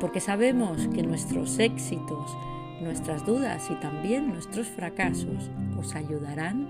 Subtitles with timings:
[0.00, 2.36] porque sabemos que nuestros éxitos,
[2.80, 6.68] nuestras dudas y también nuestros fracasos os ayudarán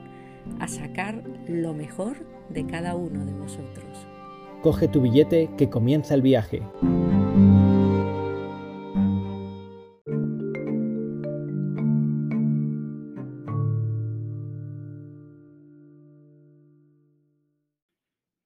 [0.61, 2.17] a sacar lo mejor
[2.49, 4.07] de cada uno de vosotros.
[4.63, 6.63] Coge tu billete que comienza el viaje.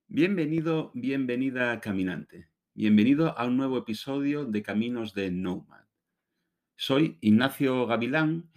[0.09, 2.52] Bienvenido, bienvenida caminante.
[2.75, 5.85] Bienvenido a un nuevo episodio de Caminos de Nomad.
[6.75, 8.51] Soy Ignacio Gavilán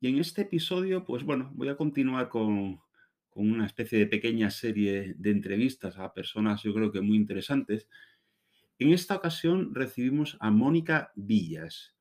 [0.00, 2.80] y en este episodio, pues bueno, voy a continuar con,
[3.28, 7.88] con, una especie de pequeña serie de entrevistas a personas yo creo que muy interesantes.
[8.78, 11.92] En esta ocasión recibimos a Mónica Villas.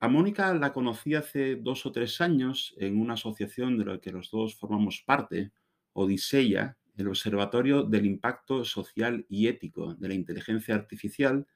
[0.00, 4.10] A Mónica la conocí hace dos o tres años en una asociación de la que
[4.10, 5.52] los dos formamos parte,
[5.92, 11.46] Odiseya, el Observatorio del Impacto Social y Ético de la Inteligencia Artificial,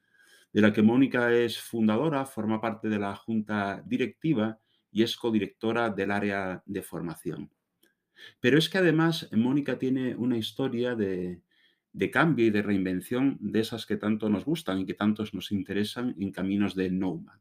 [0.51, 4.59] de la que Mónica es fundadora, forma parte de la junta directiva
[4.91, 7.51] y es codirectora del área de formación.
[8.39, 11.41] Pero es que además Mónica tiene una historia de,
[12.11, 16.15] cambio y de reinvención de esas que tanto nos gustan y que tantos nos interesan
[16.19, 17.39] en caminos de Nomad.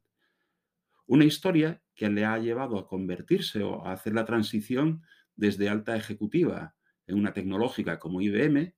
[1.07, 5.03] Una historia que le ha llevado a convertirse o a hacer la transición
[5.37, 6.75] desde alta ejecutiva
[7.07, 8.75] en una tecnológica como IBM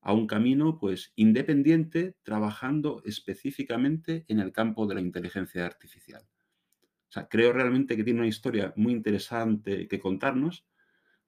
[0.00, 6.22] a un camino pues independiente trabajando específicamente en el campo de la inteligencia artificial.
[6.22, 10.66] O sea, creo realmente que tiene una historia muy interesante que contarnos,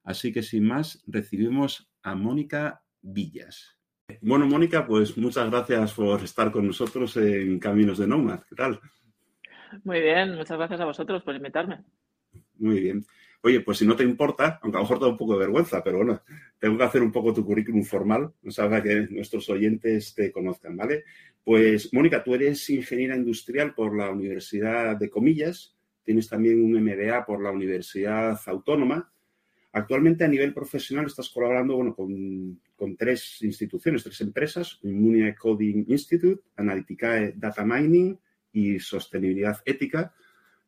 [0.03, 3.77] así que sin más recibimos a Mónica Villas.
[4.21, 8.41] Bueno, Mónica, pues muchas gracias por estar con nosotros en Caminos de Nomad.
[8.49, 8.79] ¿Qué tal?
[9.83, 11.83] Muy bien, muchas gracias a vosotros por invitarme.
[12.57, 13.05] Muy bien.
[13.43, 15.39] Oye, pues si no te importa, aunque a lo mejor te da un poco de
[15.39, 16.21] vergüenza, pero bueno,
[16.59, 20.77] tengo que hacer un poco tu currículum formal, no sabes que nuestros oyentes te conozcan,
[20.77, 21.05] ¿vale?
[21.43, 27.25] Pues, Mónica, tú eres ingeniera industrial por la Universidad de Comillas, tienes también un MBA
[27.25, 29.11] por la Universidad Autónoma.
[29.73, 35.85] Actualmente a nivel profesional estás colaborando bueno, con, con tres instituciones, tres empresas, Immunia Coding
[35.87, 38.19] Institute, Analyticae Data Mining
[38.53, 40.13] y Sostenibilidad Ética,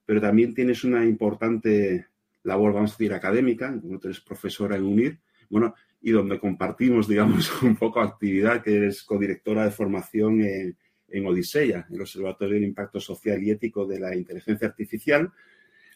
[0.05, 2.07] pero también tienes una importante
[2.43, 7.07] labor, vamos a decir, académica, como tú eres profesora en UNIR, bueno, y donde compartimos,
[7.07, 10.77] digamos, un poco actividad, que eres codirectora de formación en,
[11.07, 15.31] en Odiseya, el Observatorio del Impacto Social y Ético de la Inteligencia Artificial.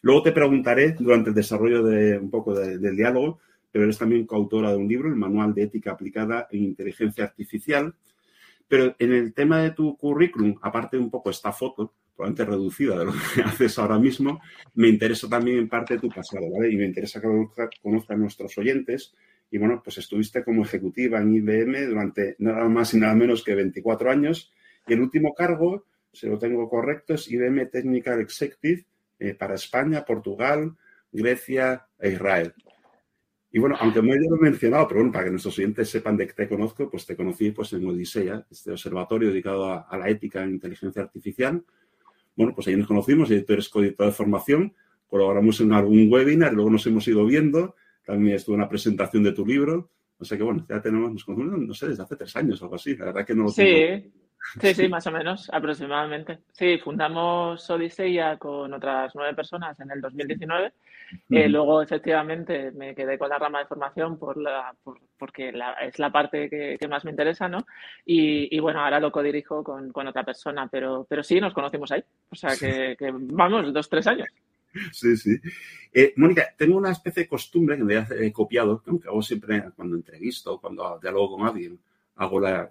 [0.02, 4.26] Luego te preguntaré, durante el desarrollo de un poco de, del diálogo, pero eres también
[4.26, 7.94] coautora de un libro, el Manual de Ética Aplicada en Inteligencia Artificial.
[8.66, 12.98] Pero en el tema de tu currículum, aparte de un poco esta foto, probablemente reducida
[12.98, 14.40] de lo que haces ahora mismo,
[14.74, 16.68] me interesa también en parte tu pasado, ¿vale?
[16.72, 17.28] Y me interesa que
[17.80, 19.14] conozcan nuestros oyentes.
[19.50, 23.54] Y bueno, pues estuviste como ejecutiva en IBM durante nada más y nada menos que
[23.54, 24.52] 24 años.
[24.88, 28.84] Y el último cargo, si lo tengo correcto, es IBM Technical Executive
[29.20, 30.76] eh, para España, Portugal,
[31.12, 32.52] Grecia e Israel.
[33.52, 36.26] Y bueno, aunque me lo he mencionado, pero bueno, para que nuestros oyentes sepan de
[36.26, 40.08] que te conozco, pues te conocí pues, en Odisea, este observatorio dedicado a, a la
[40.10, 41.64] ética en inteligencia artificial,
[42.38, 44.72] bueno, pues ahí nos conocimos, y tú eres codirector de formación,
[45.08, 47.74] colaboramos en algún webinar, luego nos hemos ido viendo,
[48.06, 51.24] también estuve en una presentación de tu libro, o sea que bueno, ya tenemos, nos
[51.24, 53.48] conocemos, no sé, desde hace tres años o algo así, la verdad que no lo
[53.48, 54.06] Sí, tengo.
[54.60, 56.38] sí, sí, más o menos, aproximadamente.
[56.52, 60.72] Sí, fundamos Odiseya con otras nueve personas en el 2019.
[61.30, 65.72] Eh, luego, efectivamente, me quedé con la rama de formación por la, por, porque la,
[65.74, 67.66] es la parte que, que, más me interesa, ¿no?
[68.04, 71.90] Y, y, bueno, ahora lo codirijo con, con otra persona, pero, pero sí, nos conocimos
[71.92, 72.04] ahí.
[72.30, 74.28] O sea que, que vamos, dos, tres años.
[74.92, 75.36] Sí, sí.
[75.92, 79.64] Eh, Mónica, tengo una especie de costumbre que me he copiado, que aunque hago siempre
[79.74, 81.78] cuando entrevisto, cuando dialogo con alguien,
[82.16, 82.68] hago la,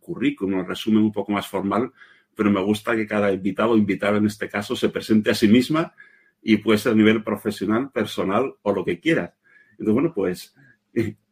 [0.00, 1.92] currículum, el resumen un poco más formal,
[2.34, 5.46] pero me gusta que cada invitado o invitada en este caso se presente a sí
[5.46, 5.94] misma
[6.42, 9.34] y puede ser a nivel profesional, personal o lo que quiera.
[9.72, 10.54] Entonces, bueno, pues,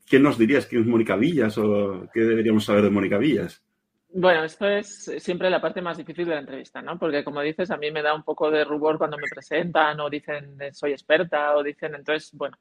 [0.07, 0.67] ¿qué nos dirías?
[0.67, 3.63] ¿Quién es Mónica Villas o qué deberíamos saber de Mónica Villas?
[4.11, 6.99] Bueno, esto es siempre la parte más difícil de la entrevista, ¿no?
[6.99, 10.09] Porque como dices, a mí me da un poco de rubor cuando me presentan o
[10.09, 12.57] dicen soy experta o dicen, entonces, bueno,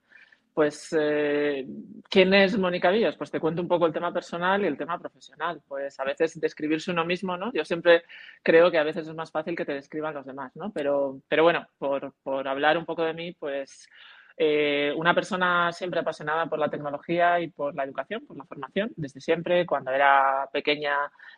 [0.57, 1.67] pues, eh,
[2.09, 3.15] ¿quién es Mónica Villas?
[3.15, 5.61] Pues te cuento un poco el tema personal y el tema profesional.
[5.67, 7.53] Pues a veces describirse uno mismo, ¿no?
[7.53, 8.01] Yo siempre
[8.41, 10.71] creo que a veces es más fácil que te describan los demás, ¿no?
[10.73, 13.87] Pero, pero bueno, por, por hablar un poco de mí, pues
[14.35, 18.91] eh, una persona siempre apasionada por la tecnología y por la educación, por la formación,
[18.95, 19.63] desde siempre.
[19.67, 20.95] Cuando era pequeña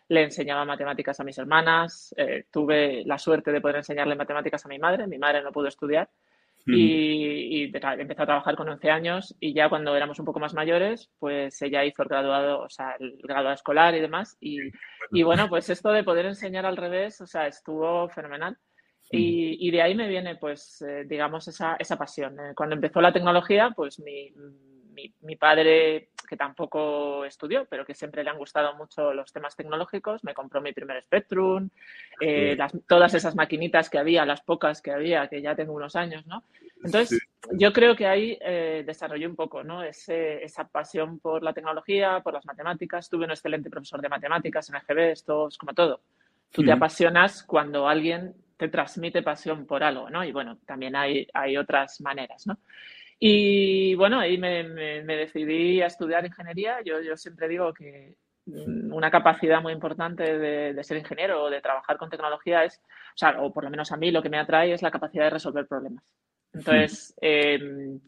[0.08, 2.16] le enseñaba matemáticas a mis hermanas.
[2.16, 5.08] Eh, tuve la suerte de poder enseñarle matemáticas a mi madre.
[5.08, 6.10] Mi madre no pudo estudiar
[6.66, 11.10] y, empezó a trabajar con 11 años y ya cuando éramos un poco más mayores,
[11.20, 14.38] pues ella hizo el graduado, o sea, el graduado escolar y demás.
[14.40, 14.60] Y,
[15.12, 18.58] y bueno, pues esto de poder enseñar al revés, o sea, estuvo fenomenal.
[19.12, 22.40] Y, y, de ahí me viene, pues, eh, digamos, esa, esa pasión.
[22.40, 24.32] Eh, cuando empezó la tecnología, pues mi,
[24.90, 30.24] mi, padre, que tampoco estudió, pero que siempre le han gustado mucho los temas tecnológicos,
[30.24, 31.70] me compró mi primer Spectrum,
[32.20, 32.58] eh,
[32.88, 36.44] todas esas maquinitas que había, las pocas que había, que ya tengo unos años, ¿no?
[36.84, 37.20] Entonces,
[37.52, 39.84] yo creo que ahí eh, desarrollé un poco, ¿no?
[39.84, 43.10] esa pasión por la tecnología, por las matemáticas.
[43.10, 46.02] Tuve un excelente profesor de matemáticas en EGB, esto es como todo.
[46.52, 50.24] Tú te apasionas cuando alguien te transmite pasión por algo, ¿no?
[50.24, 52.58] Y bueno, también hay, hay otras maneras, ¿no?
[53.20, 56.82] Y bueno, ahí me, decidí a estudiar ingeniería.
[56.86, 61.98] Yo, yo, siempre digo que una capacidad muy importante de, ser ingeniero o de trabajar
[61.98, 64.74] con tecnología es, o sea, o por lo menos a mí lo que me atrae
[64.74, 66.04] es la capacidad de resolver problemas.
[66.54, 68.00] Entonces, em,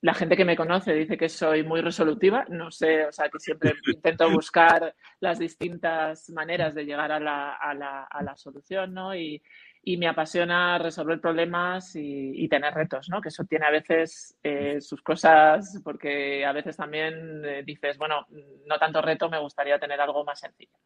[0.00, 3.38] la gente que me conoce dice que soy muy resolutiva, no sé, o sea, que
[3.38, 8.94] siempre intento buscar las distintas maneras de llegar a la, a la, a la solución,
[8.94, 9.14] ¿no?
[9.14, 9.42] Y,
[9.84, 13.20] y me apasiona resolver problemas y, tener retos, ¿no?
[13.20, 18.26] Que eso tiene a veces eh, sus cosas, porque a veces también eh, dices, bueno,
[18.66, 20.78] no tanto reto, me gustaría tener algo más sencillo.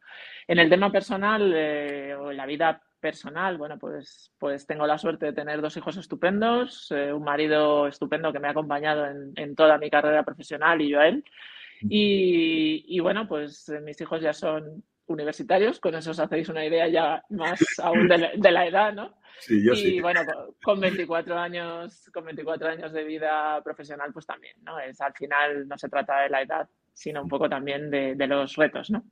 [0.47, 4.97] En el tema personal eh, o en la vida personal, bueno, pues, pues tengo la
[4.97, 9.55] suerte de tener dos hijos estupendos, un marido estupendo que me ha acompañado en, en,
[9.55, 11.23] toda mi carrera profesional y yo a él.
[11.81, 16.87] Y, y bueno, pues mis hijos ya son universitarios, con eso os hacéis una idea
[16.87, 19.17] ya más aún de la, edad, ¿no?
[19.39, 20.21] Sí, yo y bueno,
[20.63, 24.79] con 24 años, con 24 años de vida profesional, pues también, ¿no?
[24.79, 28.55] Es al final no se trata de la edad, sino un poco también de, los
[28.55, 29.03] retos, ¿no?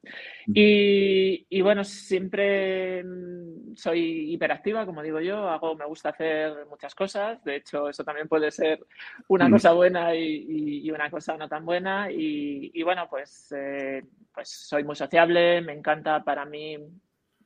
[0.47, 6.95] Y, y, bueno, siempre mm, soy hiperactiva, como digo yo, hago, me gusta hacer muchas
[6.95, 8.83] cosas, de hecho, eso también puede ser
[9.27, 14.03] una cosa buena y, y una cosa no tan buena, y, bueno, pues, eh,
[14.33, 16.79] pues soy muy sociable, me encanta para mí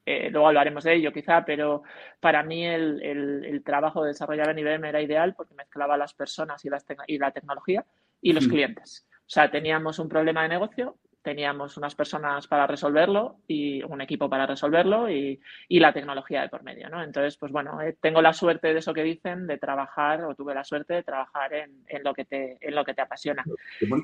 [0.06, 1.84] eh, luego hablaremos de ello quizá, pero
[2.22, 6.64] para mí el, el, trabajo de desarrollar en IBM era ideal porque mezclaba las personas
[6.64, 7.86] y, las y la tecnología
[8.22, 9.09] y los clientes.
[9.30, 14.28] O sea, teníamos un problema de negocio, teníamos unas personas para resolverlo y un equipo
[14.28, 15.40] para resolverlo y,
[15.70, 17.04] la tecnología de por medio, ¿no?
[17.04, 20.56] Entonces, pues bueno, eh, tengo la suerte de eso que dicen, de trabajar, o tuve
[20.56, 23.46] la suerte de trabajar en, lo, que te, en lo que te apasiona.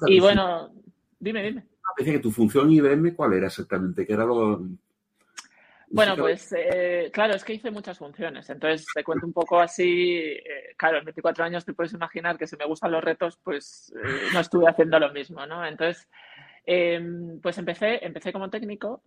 [0.05, 0.69] Y bueno,
[1.17, 1.65] dime, dime.
[1.97, 4.05] Dice que tu función IBM, ¿cuál era exactamente?
[4.05, 4.61] ¿Qué era lo,
[5.89, 8.49] bueno, pues eh, claro, es que hice muchas funciones.
[8.49, 10.17] Entonces, te cuento un poco así.
[10.17, 13.93] Eh, claro, en 24 años te puedes imaginar que si me gustan los retos, pues
[13.95, 15.65] eh, no estuve haciendo lo mismo, ¿no?
[15.65, 16.07] Entonces,
[16.65, 19.03] em, pues empecé, empecé como técnico.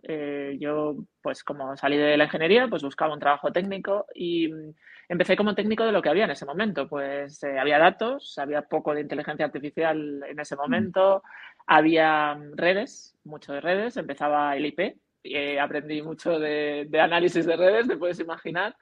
[0.59, 4.73] yo, pues como salí de la ingeniería, pues buscaba un trabajo técnico y mm,
[5.09, 6.87] empecé como técnico de lo que había en ese momento.
[6.87, 10.59] Pues había datos, había poco de inteligencia artificial en ese mm.
[10.59, 11.23] momento,
[11.67, 17.55] había mm, redes, mucho de redes, empezaba el IP eh, aprendí mucho de, análisis de
[17.55, 18.75] redes, te puedes imaginar.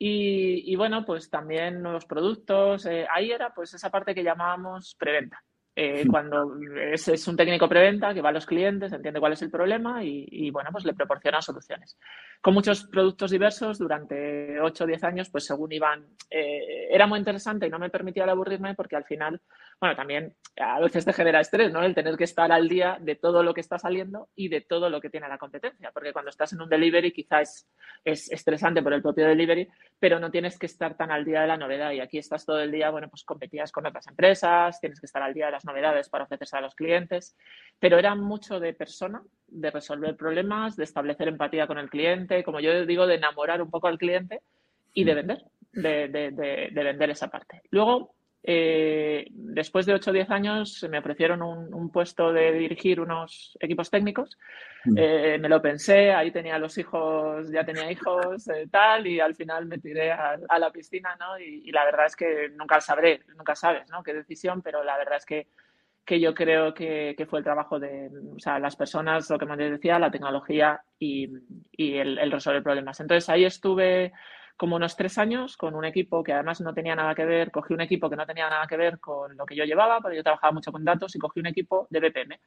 [0.00, 2.86] Y, bueno, pues también nuevos productos.
[2.86, 5.42] Eh, ahí era pues esa parte que llamábamos preventa.
[5.80, 6.56] Eh, cuando
[6.92, 10.50] es, un técnico preventa que va a los clientes, entiende cuál es el problema y,
[10.50, 11.96] bueno, pues le proporciona soluciones.
[12.40, 17.68] Con muchos productos diversos durante 8 o 10 años, pues según iban, era muy interesante
[17.68, 19.40] y no me permitía aburrirme porque al final
[19.80, 21.82] bueno, también a veces te genera estrés, ¿no?
[21.84, 24.90] El tener que estar al día de todo lo que está saliendo y de todo
[24.90, 27.68] lo que tiene la competencia, porque cuando estás en un delivery quizás
[28.04, 29.68] es, estresante por el propio delivery,
[30.00, 32.58] pero no tienes que estar tan al día de la novedad y aquí estás todo
[32.60, 35.64] el día, bueno, pues competías con otras empresas, tienes que estar al día de las
[35.68, 37.36] novedades para ofrecerse a los clientes,
[37.78, 42.58] pero era mucho de persona, de resolver problemas, de establecer empatía con el cliente, como
[42.58, 44.40] yo digo, de enamorar un poco al cliente
[44.92, 47.62] y de vender, de, de, de vender esa parte.
[47.70, 53.56] Luego, eh, después de 8 o 10 años me ofrecieron un, puesto de dirigir unos
[53.60, 54.38] equipos técnicos.
[54.84, 54.94] Mm.
[54.96, 59.34] Eh, me lo pensé, ahí tenía los hijos, ya tenía hijos, eh, tal, y al
[59.34, 61.38] final me tiré a, la piscina, ¿no?
[61.38, 64.02] Y, la verdad es que nunca sabré, nunca sabes, ¿no?
[64.02, 65.48] Qué decisión, pero la verdad es que,
[66.04, 69.56] que yo creo que, fue el trabajo de o sea, las personas, lo que me
[69.56, 71.28] decía, la tecnología y,
[71.72, 73.00] y el, el resolver problemas.
[73.00, 74.12] Entonces ahí estuve
[74.58, 77.72] como unos tres años con un equipo que además no tenía nada que ver, cogí
[77.72, 80.22] un equipo que no tenía nada que ver con lo que yo llevaba, porque yo
[80.24, 82.40] trabajaba mucho con datos y cogí un equipo de BPM,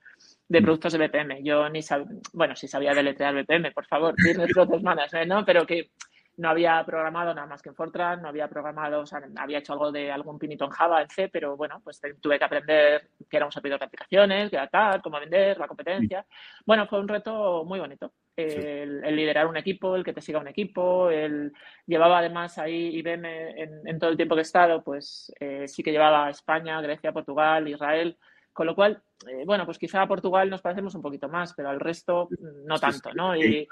[0.50, 0.64] de mm.
[0.64, 1.42] productos de BPM.
[1.42, 5.46] Yo ni sabía, bueno, sí sabía deletrear BPM, por favor, Business Process Management, ¿no?
[5.46, 5.92] Pero que
[6.38, 9.74] no había programado nada más que en Fortran, no había programado, o sea, había hecho
[9.74, 13.38] algo de algún pinito en Java, en C, pero bueno, pues tuve que aprender que
[13.38, 16.26] era un servidor de aplicaciones, qué tal, cómo vender, la competencia.
[16.66, 18.12] Bueno, fue un reto muy bonito.
[18.36, 21.54] El, liderar un equipo, el que te siga un equipo, el
[21.86, 23.26] llevaba además ahí IBM
[23.62, 27.12] en, en todo el tiempo que he estado, pues eh, sí que llevaba España, Grecia,
[27.12, 28.18] Portugal, Israel,
[28.54, 31.70] con lo cual, eh, bueno, pues quizá a Portugal nos parecemos un poquito más, pero
[31.70, 32.28] al resto
[32.66, 33.36] no tanto, ¿no?
[33.36, 33.68] Y,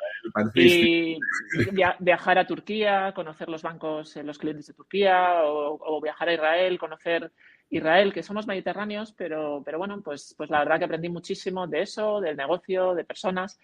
[2.00, 6.80] viajar a Turquía, conocer los bancos, eh, los clientes de Turquía, o, viajar a Israel,
[6.80, 7.32] conocer
[7.70, 11.82] Israel, que somos mediterráneos, pero, pero bueno, pues, pues la verdad que aprendí muchísimo de
[11.82, 13.60] eso, del negocio, de personas.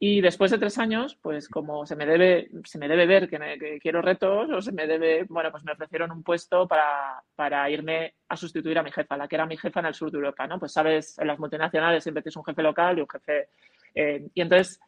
[0.00, 3.80] Y después de tres años, pues como se me debe, se me debe ver que,
[3.80, 8.14] quiero retos o se me debe, bueno, pues me ofrecieron un puesto para, para, irme
[8.28, 10.46] a sustituir a mi jefa, la que era mi jefa en el sur de Europa,
[10.46, 10.60] ¿no?
[10.60, 13.48] Pues sabes, en las multinacionales siempre tienes un jefe local y un jefe...
[13.92, 14.80] Eh, y entonces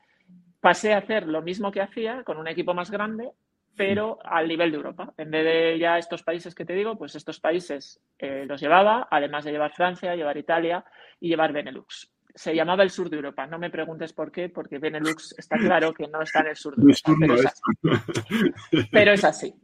[0.60, 3.32] pasé a hacer lo mismo que hacía con un equipo más grande,
[3.76, 5.12] pero al nivel de Europa.
[5.16, 9.08] En vez de ya estos países que te digo, pues estos países eh, los llevaba,
[9.10, 10.84] además de llevar Francia, llevar Italia
[11.18, 13.46] y llevar Benelux se llamaba el sur de Europa.
[13.46, 16.74] No me preguntes por qué, porque Benelux está claro que no está en el sur
[16.76, 17.52] de Europa.
[18.90, 19.54] Pero es así.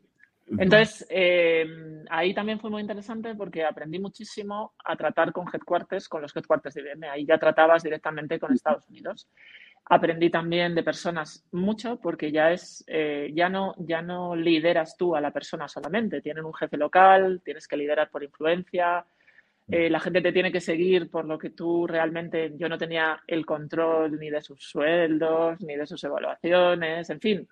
[0.48, 6.22] Entonces, eh, ahí también fue muy interesante porque aprendí muchísimo a tratar con headquarters, con
[6.22, 7.04] los headquarters de IBM.
[7.10, 9.28] Ahí ya tratabas directamente con Estados Unidos.
[9.88, 15.16] Aprendí también de personas mucho porque ya es, eh, ya no, ya no lideras tú
[15.16, 16.20] a la persona solamente.
[16.20, 19.04] Tienen un jefe local, tienes que liderar por influencia,
[19.68, 23.20] eh, la gente te tiene que seguir por lo que tú realmente, yo no tenía
[23.26, 27.48] el control ni de sus sueldos, ni de sus evaluaciones, en fin.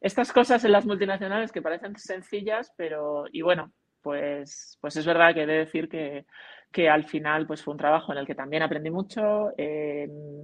[0.00, 5.34] Estas cosas en las multinacionales que parecen sencillas, pero, y bueno, pues, pues es verdad
[5.34, 6.26] que he de decir que,
[6.72, 9.52] que al final pues fue un trabajo en el que también aprendí mucho.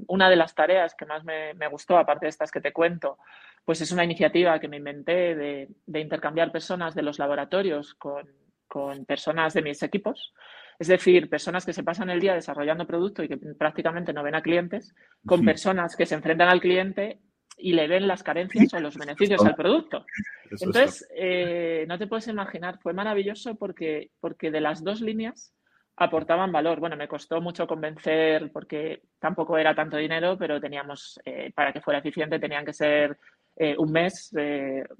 [0.06, 3.18] una de las tareas que más me, me, gustó, aparte de estas que te cuento,
[3.64, 8.28] pues es una iniciativa que me inventé de, de intercambiar personas de los laboratorios con,
[8.68, 10.34] con personas de mis equipos.
[10.78, 14.36] Es decir, personas que se pasan el día desarrollando producto y que prácticamente no ven
[14.36, 14.94] a clientes,
[15.26, 17.20] con personas que se enfrentan al cliente
[17.56, 20.06] y le ven las carencias o los beneficios al producto.
[20.50, 25.52] Entonces, eh, no te puedes imaginar, fue maravilloso porque, porque de las dos líneas
[25.96, 26.78] aportaban valor.
[26.78, 31.80] Bueno, me costó mucho convencer porque tampoco era tanto dinero, pero teníamos, eh, para que
[31.80, 33.18] fuera eficiente, tenían que ser
[33.56, 34.30] eh, un mes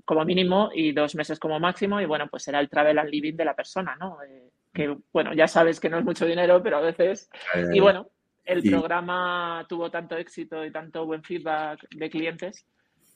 [0.05, 2.01] como mínimo y dos meses como máximo.
[2.01, 4.19] Y bueno, pues era el travel and living de la persona, ¿no?
[4.79, 7.29] Que bueno, ya sabes que no es mucho dinero, pero a veces...
[7.73, 8.11] y bueno,
[8.45, 12.65] el programa tuvo tanto éxito y tanto buen feedback de clientes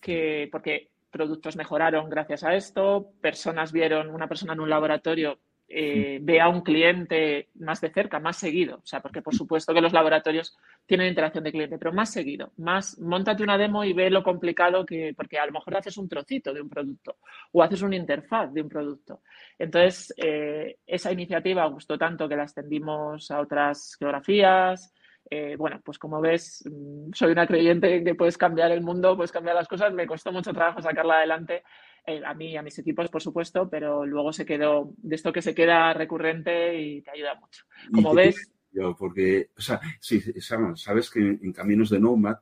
[0.01, 5.39] que, porque productos mejoraron gracias a esto, personas vieron, una persona en un laboratorio
[5.75, 8.77] eh, ve a un cliente más de cerca, más seguido.
[8.77, 12.53] O sea, porque por supuesto que los laboratorios tienen interacción de cliente, pero más seguido.
[12.59, 16.11] Más, montate una demo y ve lo complicado que, porque a lo mejor haces un
[16.11, 17.17] trocito de un producto
[17.53, 19.23] o haces una interfaz de un producto.
[19.59, 24.93] Entonces, eh, esa iniciativa gustó tanto que la extendimos a otras geografías.
[25.31, 29.17] Eh, bueno, pues como ves, mm, soy una creyente en que puedes cambiar el mundo,
[29.17, 29.91] puedes cambiar las cosas.
[29.95, 31.63] Me costó mucho trabajo sacarla adelante
[32.07, 35.33] eh, a mí y a mis equipos, por supuesto, pero luego se quedó de esto
[35.33, 37.65] que se queda recurrente y te ayuda mucho.
[37.93, 38.53] Como ves.
[38.73, 42.37] Yo, porque, o sea, sí, sabes que en Caminos de Nomad,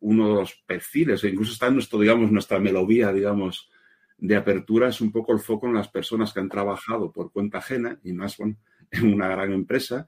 [0.00, 3.70] uno de los perfiles, incluso está en nuestro, digamos, nuestra melodía, digamos,
[4.18, 7.58] de apertura, es un poco el foco en las personas que han trabajado por cuenta
[7.58, 8.56] ajena y más, bueno,
[8.90, 10.06] en una gran empresa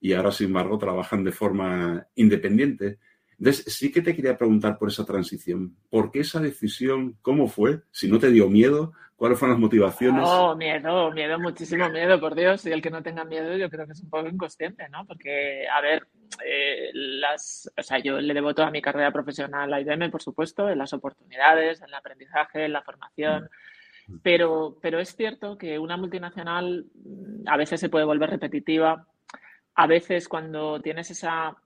[0.00, 2.98] y ahora, sin embargo, trabajan de forma independiente
[3.40, 5.74] entonces, sí que te quería preguntar por esa transición.
[5.88, 7.16] ¿Por qué esa decisión?
[7.22, 7.80] ¿Cómo fue?
[7.90, 10.22] Si no te dio miedo, ¿cuáles fueron las motivaciones?
[10.26, 12.66] Oh, miedo, miedo, muchísimo miedo, por Dios.
[12.66, 15.06] Y el que no tenga miedo, yo creo que es un poco inconsciente, ¿no?
[15.06, 16.06] Porque, a ver,
[16.44, 20.68] eh, las, o sea, yo le debo toda mi carrera profesional a IBM, por supuesto,
[20.68, 23.48] en las oportunidades, en el aprendizaje, en la formación.
[24.06, 24.16] Mm.
[24.22, 29.06] Pero, pero es cierto que una multinacional mm, a veces se puede volver repetitiva.
[29.76, 31.56] A veces cuando tienes esa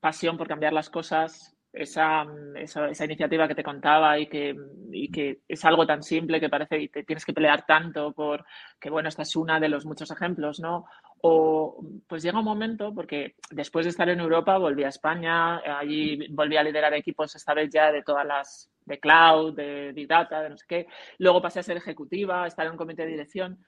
[0.00, 2.26] pasión por cambiar las cosas, esa,
[2.56, 4.56] esa, iniciativa que te contaba y que,
[4.90, 8.44] y que, es algo tan simple que parece y te tienes que pelear tanto por
[8.80, 10.86] que, bueno, esta es una de los muchos ejemplos, ¿no?
[11.22, 16.26] O pues llega un momento, porque después de estar en Europa volví a España, allí
[16.30, 20.42] volví a liderar equipos esta vez ya de todas las, de cloud, de big data,
[20.42, 20.86] de no sé qué.
[21.18, 23.64] Luego pasé a ser ejecutiva, a estar en un comité de dirección.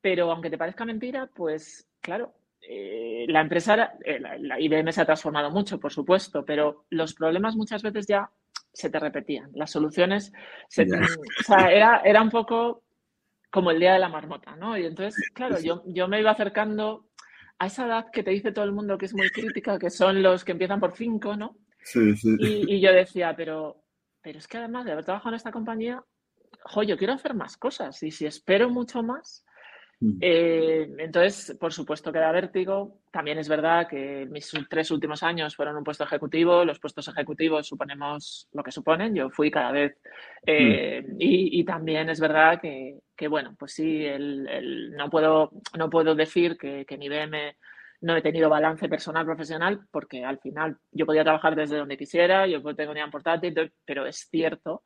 [0.00, 5.06] Pero aunque te parezca mentira, pues claro, eh, la empresa, eh, la, IBM se ha
[5.06, 8.30] transformado mucho, por supuesto, pero los problemas muchas veces ya
[8.72, 9.50] se te repetían.
[9.54, 10.32] Las soluciones,
[10.68, 12.82] se, o sea, era, era un poco
[13.50, 14.78] como el día de la marmota, ¿no?
[14.78, 17.08] Y entonces, claro, yo, yo me iba acercando
[17.58, 20.22] a esa edad que te dice todo el mundo que es muy crítica, que son
[20.22, 21.56] los que empiezan por cinco, ¿no?
[21.82, 22.36] Sí, sí.
[22.38, 23.82] Y, y yo decía, pero,
[24.22, 26.04] pero es que además de haber trabajado en esta compañía,
[26.64, 29.44] jo, yo quiero hacer más cosas y si espero mucho más.
[30.20, 33.00] Eh, entonces, por supuesto que da vértigo.
[33.10, 36.64] También es verdad que mis tres últimos años fueron un puesto ejecutivo.
[36.64, 39.14] Los puestos ejecutivos suponemos lo que suponen.
[39.14, 39.98] Yo fui cada vez.
[40.46, 41.16] Eh, mm.
[41.18, 46.86] y, también es verdad que, bueno, pues sí, el, no, puedo, no puedo decir que,
[46.86, 47.56] que en IBM
[48.02, 52.46] no he tenido balance personal profesional porque al final yo podía trabajar desde donde quisiera,
[52.46, 54.84] yo tengo una portátil, pero es cierto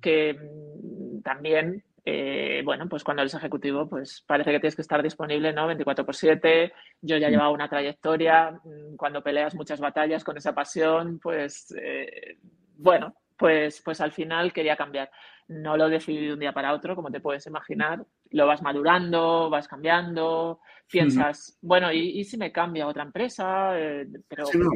[0.00, 5.02] que mm, también eh, bueno, pues cuando eres ejecutivo, pues parece que tienes que estar
[5.02, 5.66] disponible, ¿no?
[5.66, 6.72] 24 por 7.
[7.00, 7.30] Yo ya mm.
[7.30, 12.38] llevaba una trayectoria, mm, cuando peleas muchas batallas con esa pasión, pues eh,
[12.76, 15.10] bueno, pues, pues al final quería cambiar.
[15.48, 18.04] No lo decidí de un día para otro, como te puedes imaginar.
[18.30, 23.78] Lo vas madurando, vas cambiando, piensas, bueno, ¿y, si me cambia a otra empresa?
[23.78, 24.70] Eh, pero sí, no,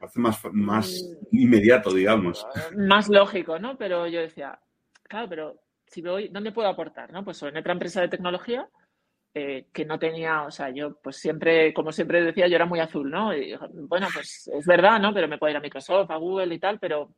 [0.00, 1.36] hace más, más mm.
[1.36, 2.46] inmediato, digamos.
[2.76, 3.78] Más lógico, ¿no?
[3.78, 4.58] Pero yo decía,
[5.04, 5.61] claro, pero
[5.92, 7.12] si voy, ¿dónde puedo aportar?
[7.12, 7.22] ¿no?
[7.22, 8.66] Pues en otra empresa de tecnología
[9.34, 12.80] eh, que no tenía, o sea, yo pues siempre, como siempre decía, yo era muy
[12.80, 13.36] azul, ¿no?
[13.36, 13.54] Y,
[13.88, 15.12] bueno, pues es verdad, ¿no?
[15.12, 17.14] Pero me puedo ir a Microsoft, a Google y tal, pero,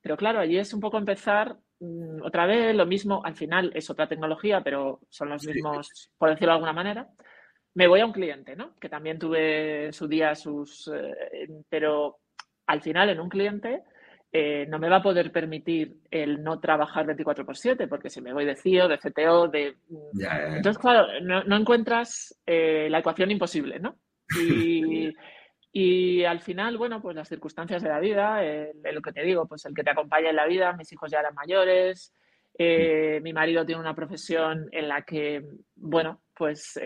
[0.00, 3.90] pero claro, allí es un poco empezar mm, otra vez, lo mismo, al final es
[3.90, 7.08] otra tecnología, pero son los mismos, por decirlo de alguna manera.
[7.74, 8.76] Me voy a un cliente, ¿no?
[8.76, 10.88] Que también tuve su día, sus...
[10.88, 12.20] Eh, pero
[12.66, 13.82] al final en un cliente
[14.36, 18.20] eh, no me va a poder permitir el no trabajar 24 por 7, porque si
[18.20, 19.76] me voy de CIO, de CTO, de...
[20.12, 23.96] Entonces, claro, no, encuentras eh, la ecuación imposible, ¿no?
[25.76, 28.40] Y, al final, bueno, pues las circunstancias de la vida,
[28.92, 31.18] lo que te digo, pues el que te acompaña en la vida, mis hijos ya
[31.18, 32.14] eran mayores,
[32.56, 36.78] eh, mi marido tiene una profesión en la que, bueno, pues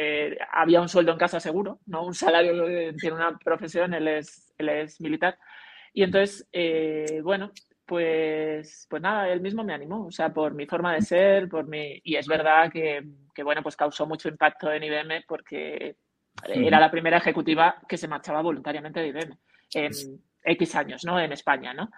[0.53, 2.07] había un sueldo en casa seguro, ¿no?
[2.07, 5.39] Un salario, tiene una profesión, él es, él es militar.
[5.99, 7.51] Y entonces, eh, bueno,
[7.85, 11.67] pues, pues nada, él mismo me animó, o sea, por mi forma de ser, por
[11.67, 12.01] mi...
[12.05, 13.03] Y es verdad que,
[13.43, 15.97] bueno, pues causó mucho impacto en IBM porque
[16.47, 19.39] era la primera ejecutiva que se marchaba voluntariamente de IBM
[19.75, 19.91] en
[20.45, 21.19] X años, ¿no?
[21.19, 21.91] En España, ¿no?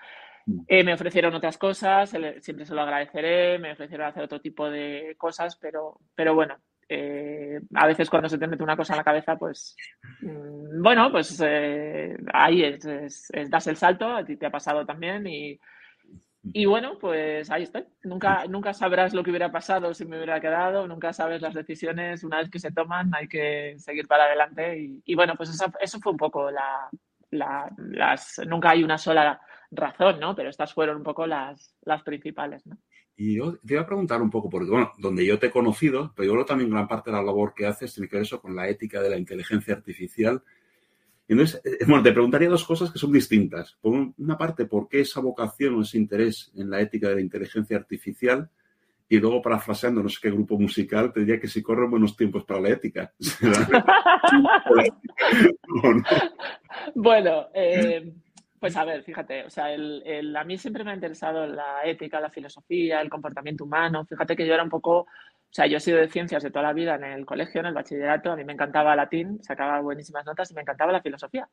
[0.46, 0.60] Mm.
[0.66, 2.08] Eh, me ofrecieron otras cosas,
[2.40, 6.56] siempre se lo agradeceré, me ofrecieron hacer otro tipo de cosas, pero, pero bueno,
[6.92, 9.76] eh, a veces cuando se te mete una cosa en la cabeza, pues
[10.22, 15.24] mm, bueno, pues eh, ahí es, das el salto, a ti te ha pasado también
[15.24, 15.56] y,
[16.42, 17.84] y bueno, pues ahí estoy.
[18.02, 22.24] Nunca, nunca sabrás lo que hubiera pasado si me hubiera quedado, nunca sabes las decisiones,
[22.24, 26.10] una vez que se toman hay que seguir para adelante y, bueno, pues eso, fue
[26.10, 26.90] un poco la,
[27.30, 30.34] las, nunca hay una sola razón, ¿no?
[30.34, 32.76] Pero estas fueron un poco las, las principales, ¿no?
[33.22, 36.10] Y yo te iba a preguntar un poco, porque bueno, donde yo te he conocido,
[36.16, 38.40] pero yo creo también gran parte de la labor que haces tiene que ver eso
[38.40, 40.42] con la ética de la inteligencia artificial.
[41.28, 43.76] Entonces, eh, bueno, te preguntaría dos cosas que son distintas.
[43.82, 47.20] Por una parte, ¿por qué esa vocación o ese interés en la ética de la
[47.20, 48.48] inteligencia artificial?
[49.06, 52.44] Y luego, parafraseando no sé qué grupo musical, te diría que si corren buenos tiempos
[52.44, 53.12] para la ética.
[56.94, 58.14] bueno, eh,
[58.60, 62.20] pues a ver, fíjate, o sea, el, a mí siempre me ha interesado la ética,
[62.20, 64.04] la filosofía, el comportamiento humano.
[64.04, 65.06] Fíjate que yo era un poco, o
[65.48, 67.72] sea, yo he sido de ciencias de toda la vida en el colegio, en el
[67.72, 71.48] bachillerato, a mí me encantaba latín, sacaba buenísimas notas y me encantaba la filosofía.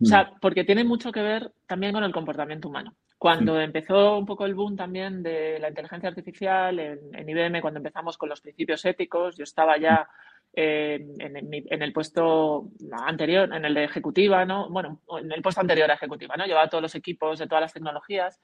[0.00, 0.40] O sea, mm.
[0.40, 2.96] porque tiene mucho que ver también con el comportamiento humano.
[3.18, 7.78] Cuando empezó un poco el boom también de la inteligencia artificial en, en IBM, cuando
[7.78, 10.08] empezamos con los principios éticos, yo estaba ya
[10.54, 12.68] en, el puesto
[13.06, 14.68] anterior, en el de ejecutiva, ¿no?
[14.68, 16.46] Bueno, en el puesto anterior a ejecutiva, ¿no?
[16.46, 18.40] Llevaba todos los equipos de todas las tecnologías.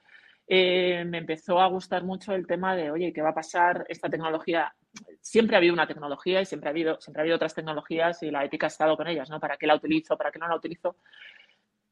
[0.47, 3.85] Eh, me empezó a gustar mucho el tema de, oye, ¿qué va a pasar?
[3.89, 4.75] Esta tecnología,
[5.21, 8.31] siempre ha habido una tecnología y siempre ha habido, siempre ha habido otras tecnologías y
[8.31, 9.39] la ética ha estado con ellas, ¿no?
[9.41, 10.17] ¿Para qué la utilizo?
[10.17, 10.97] ¿Para qué no la utilizo?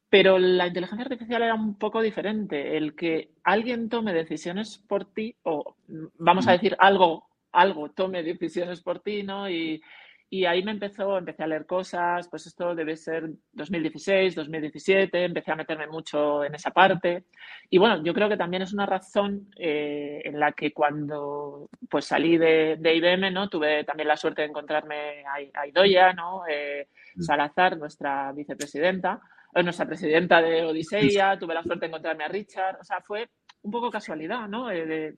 [0.09, 2.79] Pero la inteligencia artificial era un poco diferente.
[2.79, 5.77] El que alguien tome decisiones por ti, o
[6.17, 9.51] vamos a decir algo, algo tome decisiones por ti, ¿no?
[9.51, 9.83] Y,
[10.29, 15.53] y ahí me empezó, empecé a leer cosas, pues esto debe ser 2016, 2017, empecé
[15.53, 17.27] a meterme mucho en esa parte.
[17.71, 22.07] Y bueno, yo creo que también es una razón eh, en la que cuando pues
[22.07, 23.49] salí de, IBM, ¿no?
[23.49, 26.43] Tuve también la suerte de encontrarme a, Idoya, ¿no?
[26.49, 27.23] Eh, mm.
[27.23, 29.21] Salazar, nuestra vicepresidenta,
[29.55, 33.29] o nuestra presidenta de Odiseia, tuve la suerte de encontrarme a Richard, o sea, fue
[33.63, 34.71] un poco casualidad, ¿no?
[34.71, 35.15] Eh,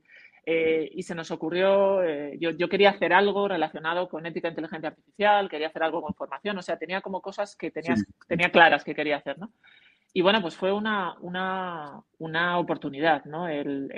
[0.51, 4.89] eh, y se nos ocurrió, eh, yo, quería hacer algo relacionado con ética e inteligencia
[4.89, 7.95] artificial, quería hacer algo con formación, o sea, tenía como cosas que tenía,
[8.27, 9.53] tenía claras que quería hacer, ¿no?
[10.15, 13.47] y bueno, pues fue una, una, una oportunidad, ¿no?
[13.47, 13.93] El,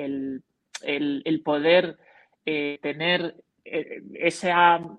[0.82, 1.98] el, el, poder
[2.44, 4.52] eh, tener eh, ese,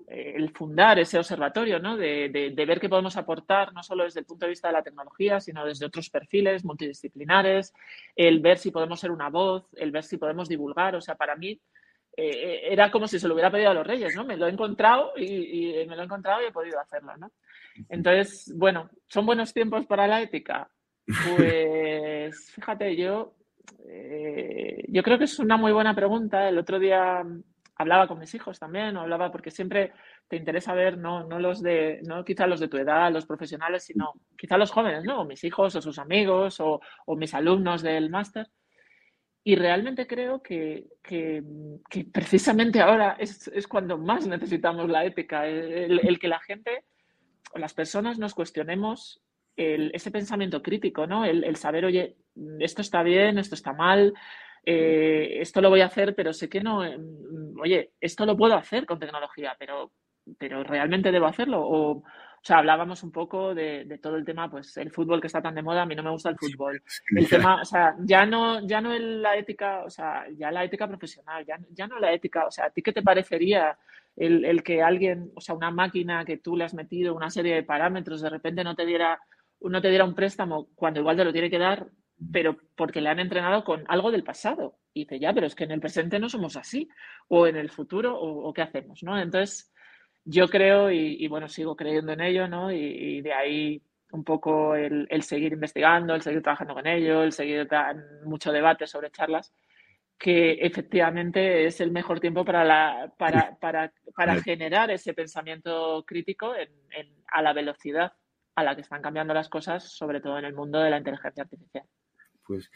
[0.08, 1.96] el fundar ese observatorio, ¿no?
[1.96, 4.82] De, de, ver qué podemos aportar, no solo desde el punto de vista de la
[4.82, 7.72] tecnología, sino desde otros perfiles multidisciplinares,
[8.16, 10.96] el ver si podemos ser una voz, el ver si podemos divulgar.
[10.96, 11.60] O sea, para mí
[12.16, 14.24] eh, era como si se lo hubiera pedido a los reyes, ¿no?
[14.24, 15.24] Me lo he encontrado y,
[15.80, 17.32] y, me lo he encontrado y he podido hacerlo, ¿no?
[17.88, 20.70] Entonces, bueno, ¿son buenos tiempos para la ética?
[21.06, 23.34] Pues fíjate, yo,
[23.88, 26.48] eh, yo creo que es una muy buena pregunta.
[26.48, 27.24] El otro día
[27.82, 29.92] hablaba con mis hijos también, o hablaba porque siempre
[30.26, 33.84] te interesa ver, no, no los de, no quizá los de tu edad, los profesionales,
[33.84, 35.20] sino quizá los jóvenes, ¿no?
[35.20, 36.80] O mis hijos, o sus amigos, o,
[37.16, 38.48] mis alumnos del máster.
[39.44, 41.42] Y realmente creo que, que,
[42.12, 46.84] precisamente ahora es, es, cuando más necesitamos la ética, el, el que la gente,
[47.52, 49.22] o las personas nos cuestionemos
[49.56, 51.24] ese pensamiento crítico, ¿no?
[51.24, 52.16] El, saber, oye,
[52.58, 54.14] esto está bien, esto está mal,
[54.64, 56.98] eh, esto lo voy a hacer, pero sé que no, eh,
[57.60, 59.92] oye, esto lo puedo hacer con tecnología, pero,
[60.38, 61.60] pero realmente debo hacerlo.
[61.60, 65.40] O, o sea, hablábamos un poco de, todo el tema, pues el fútbol que está
[65.40, 66.82] tan de moda, a mí no me gusta el fútbol.
[67.14, 70.88] El tema, o sea, ya no, ya no la ética, o sea, ya la ética
[70.88, 73.78] profesional, ya, ya no la ética, o sea, ¿a ti qué te parecería
[74.16, 77.54] el, el que alguien, o sea, una máquina que tú le has metido una serie
[77.54, 79.20] de parámetros, de repente no te diera
[79.62, 81.86] uno te diera un préstamo cuando igual te lo tiene que dar,
[82.30, 84.78] pero porque le han entrenado con algo del pasado.
[84.94, 86.88] Y dice, ya, pero es que en el presente no somos así,
[87.28, 89.18] o en el futuro, o, qué hacemos, ¿no?
[89.18, 89.72] Entonces,
[90.24, 92.70] yo creo, y, bueno, sigo creyendo en ello, ¿no?
[92.70, 93.82] Y, de ahí
[94.12, 97.66] un poco el, seguir investigando, el seguir trabajando con ello, el seguir
[98.24, 99.54] mucho debate sobre charlas,
[100.18, 106.52] que efectivamente es el mejor tiempo para, la, para, para, para generar ese pensamiento crítico
[107.28, 108.12] a la velocidad
[108.54, 111.42] a la que están cambiando las cosas, sobre todo en el mundo de la inteligencia
[111.42, 111.84] artificial.
[112.46, 112.70] Pues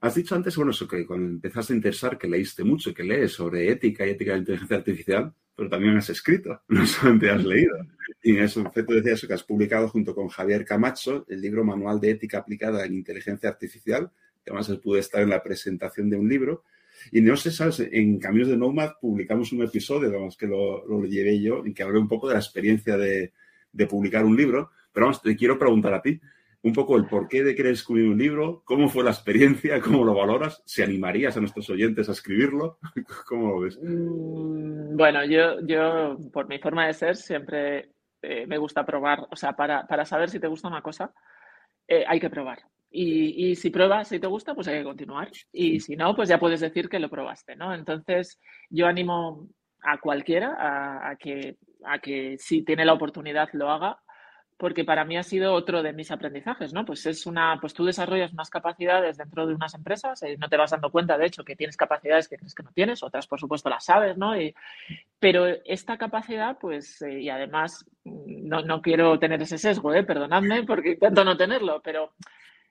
[0.00, 3.32] has dicho antes, bueno, eso que cuando empezaste a interesar, que leíste mucho, que lees
[3.32, 7.76] sobre ética y ética de inteligencia artificial, pero también has escrito, no solamente has leído.
[8.22, 11.64] Y en ese efecto decía eso, que has publicado junto con Javier Camacho el libro
[11.64, 14.10] Manual de Ética Aplicada en Inteligencia Artificial,
[14.44, 16.64] que además pude estar en la presentación de un libro.
[17.10, 17.80] Y no sé, ¿sabes?
[17.80, 21.82] En Caminos de Nomad publicamos un episodio, digamos, que lo, lo llevé yo, en que
[21.82, 23.32] hablé un poco de la experiencia de,
[23.72, 26.20] de publicar un libro, pero vamos, te quiero preguntar a ti
[26.64, 30.14] un poco el porqué de querer escribir un libro, cómo fue la experiencia, cómo lo
[30.14, 32.78] valoras, si animarías a nuestros oyentes a escribirlo,
[33.26, 33.78] ¿cómo lo ves?
[33.82, 37.90] Mm, bueno, yo, yo por mi forma de ser siempre
[38.22, 41.12] eh, me gusta probar, o sea, para, para, saber si te gusta una cosa,
[41.88, 42.60] eh, hay que probar.
[42.90, 45.30] Y, y, si pruebas, si te gusta, pues hay que continuar.
[45.50, 47.74] Y si no, pues ya puedes decir que lo probaste, ¿no?
[47.74, 49.48] Entonces, yo animo
[49.82, 53.98] a cualquiera a, a que, a que si tiene la oportunidad lo haga
[54.62, 56.84] porque para mí ha sido otro de mis aprendizajes, ¿no?
[56.84, 60.56] Pues es una, pues tú desarrollas unas capacidades dentro de unas empresas, y no te
[60.56, 63.40] vas dando cuenta, de hecho, que tienes capacidades que crees que no tienes, otras, por
[63.40, 64.34] supuesto, las sabes, ¿no?
[65.18, 70.04] pero esta capacidad, pues, eh, y además, no, no, quiero tener ese sesgo, ¿eh?
[70.04, 72.12] Perdonadme, porque intento no tenerlo, pero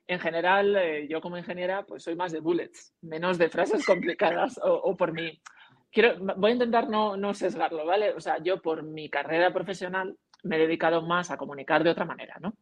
[0.06, 4.56] en general, eh, yo como ingeniera, pues soy más de bullets, menos de frases complicadas,
[4.64, 5.42] o, o por mi...
[5.90, 8.14] Quiero, voy a intentar no, no sesgarlo, ¿vale?
[8.14, 12.04] O sea, yo por mi carrera profesional me he dedicado más a comunicar de otra
[12.04, 12.54] manera, ¿no?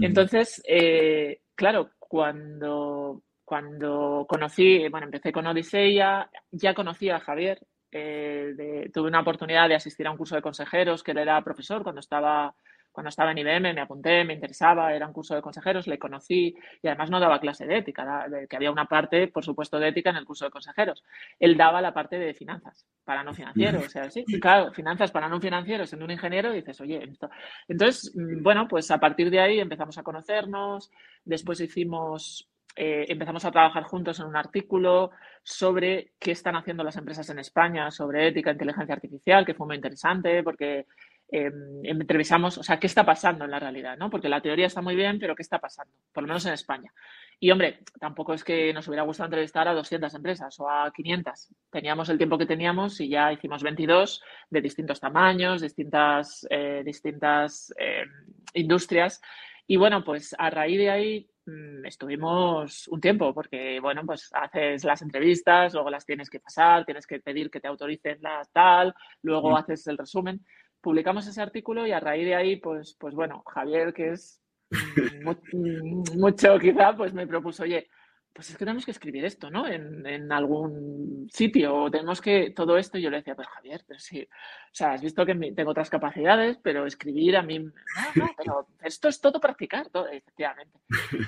[0.00, 8.90] Entonces, eh, claro, cuando, cuando conocí, bueno, empecé con Odiseya, ya conocí a Javier, eh,
[8.92, 12.00] tuve una oportunidad de asistir a un curso de consejeros, que él era profesor cuando
[12.00, 12.54] estaba
[12.94, 16.54] cuando estaba en IBM me apunté, me interesaba, era un curso de consejeros, le conocí
[16.80, 20.10] y además no daba clase de ética, que había una parte, por supuesto, de ética
[20.10, 21.02] en el curso de consejeros.
[21.40, 25.28] Él daba la parte de finanzas para no financieros, o sea, sí, claro, finanzas para
[25.28, 27.28] no financieros, siendo un ingeniero, dices, oye, esto.
[27.66, 30.92] Entonces, mm, bueno, pues a partir de ahí empezamos a conocernos,
[31.24, 35.12] después hicimos eh, empezamos a trabajar juntos en un artículo
[35.44, 39.66] sobre qué están haciendo las empresas en España sobre ética e inteligencia artificial, que fue
[39.66, 40.86] muy interesante porque
[41.30, 41.50] eh,
[41.82, 44.10] entrevistamos, o sea, qué está pasando en la realidad, ¿no?
[44.10, 45.92] Porque la teoría está muy bien, pero ¿qué está pasando?
[46.12, 46.92] Por lo menos en España.
[47.40, 51.48] Y, hombre, tampoco es que nos hubiera gustado entrevistar a 200 empresas o a 500.
[51.70, 57.74] Teníamos el tiempo que teníamos y ya hicimos 22 de distintos tamaños, distintas, eh, distintas
[57.78, 58.04] eh,
[58.52, 59.20] industrias.
[59.66, 64.84] Y, bueno, pues a raíz de ahí mm, estuvimos un tiempo, porque, bueno, pues haces
[64.84, 68.94] las entrevistas, luego las tienes que pasar, tienes que pedir que te autoricen la tal,
[69.22, 69.56] luego mm.
[69.56, 70.44] haces el resumen
[70.84, 74.40] publicamos ese artículo y a raíz de ahí, pues, pues bueno, Javier, que es
[76.14, 77.88] mucho quizá, pues me propuso, oye,
[78.34, 79.66] pues es que tenemos que escribir esto, ¿no?
[79.66, 83.98] En, en, algún sitio, o tenemos que, todo esto, yo le decía, pues Javier, pero
[83.98, 88.66] sí, o sea, has visto que tengo otras capacidades, pero escribir a mí, no, pero
[88.82, 90.78] esto es todo practicar, todo, efectivamente.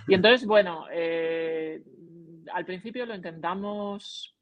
[0.06, 1.82] Y entonces, bueno, eh,
[2.52, 4.35] al principio lo intentamos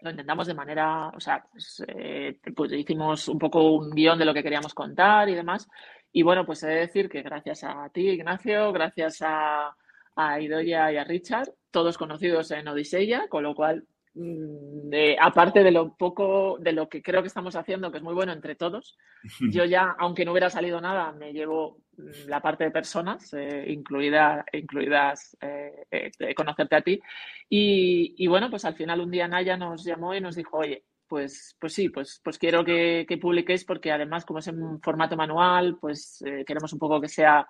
[0.00, 4.24] lo intentamos de manera, o sea, pues, eh, pues, hicimos un poco un guion de
[4.24, 5.68] lo que queríamos contar y demás.
[6.12, 9.74] Y bueno, pues he de decir que gracias a ti, Ignacio, gracias a,
[10.16, 15.70] a Idoya y a Richard, todos conocidos en Odiseya, con lo cual, mm, aparte de
[15.70, 18.96] lo poco, de lo que creo que estamos haciendo, que es muy bueno entre todos,
[19.52, 23.66] yo ya, aunque no hubiera salido nada, me llevo mm, la parte de personas, eh,
[23.68, 27.00] incluida, incluidas eh, eh, conocerte a ti.
[27.48, 31.56] Y, bueno, pues al final un día Naya nos llamó y nos dijo, oye, pues,
[31.60, 35.78] pues sí, pues, pues quiero que, que publiquéis porque además como es en formato manual,
[35.80, 37.46] pues queremos un poco que sea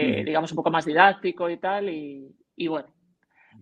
[0.00, 2.88] eh, digamos, un poco más didáctico y tal, y, bueno,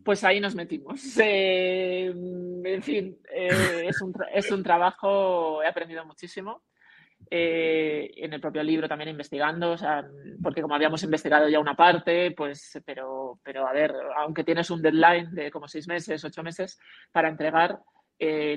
[0.06, 1.02] pues ahí nos metimos.
[1.18, 6.62] Eh, en fin, eh, es, un es, un trabajo, he aprendido muchísimo.
[7.28, 10.06] en el propio libro también investigando, o sea,
[10.42, 14.80] porque como habíamos investigado ya una parte, pues, pero, pero a ver, aunque tienes un
[14.80, 16.78] deadline de como seis meses, ocho meses
[17.10, 17.80] para entregar,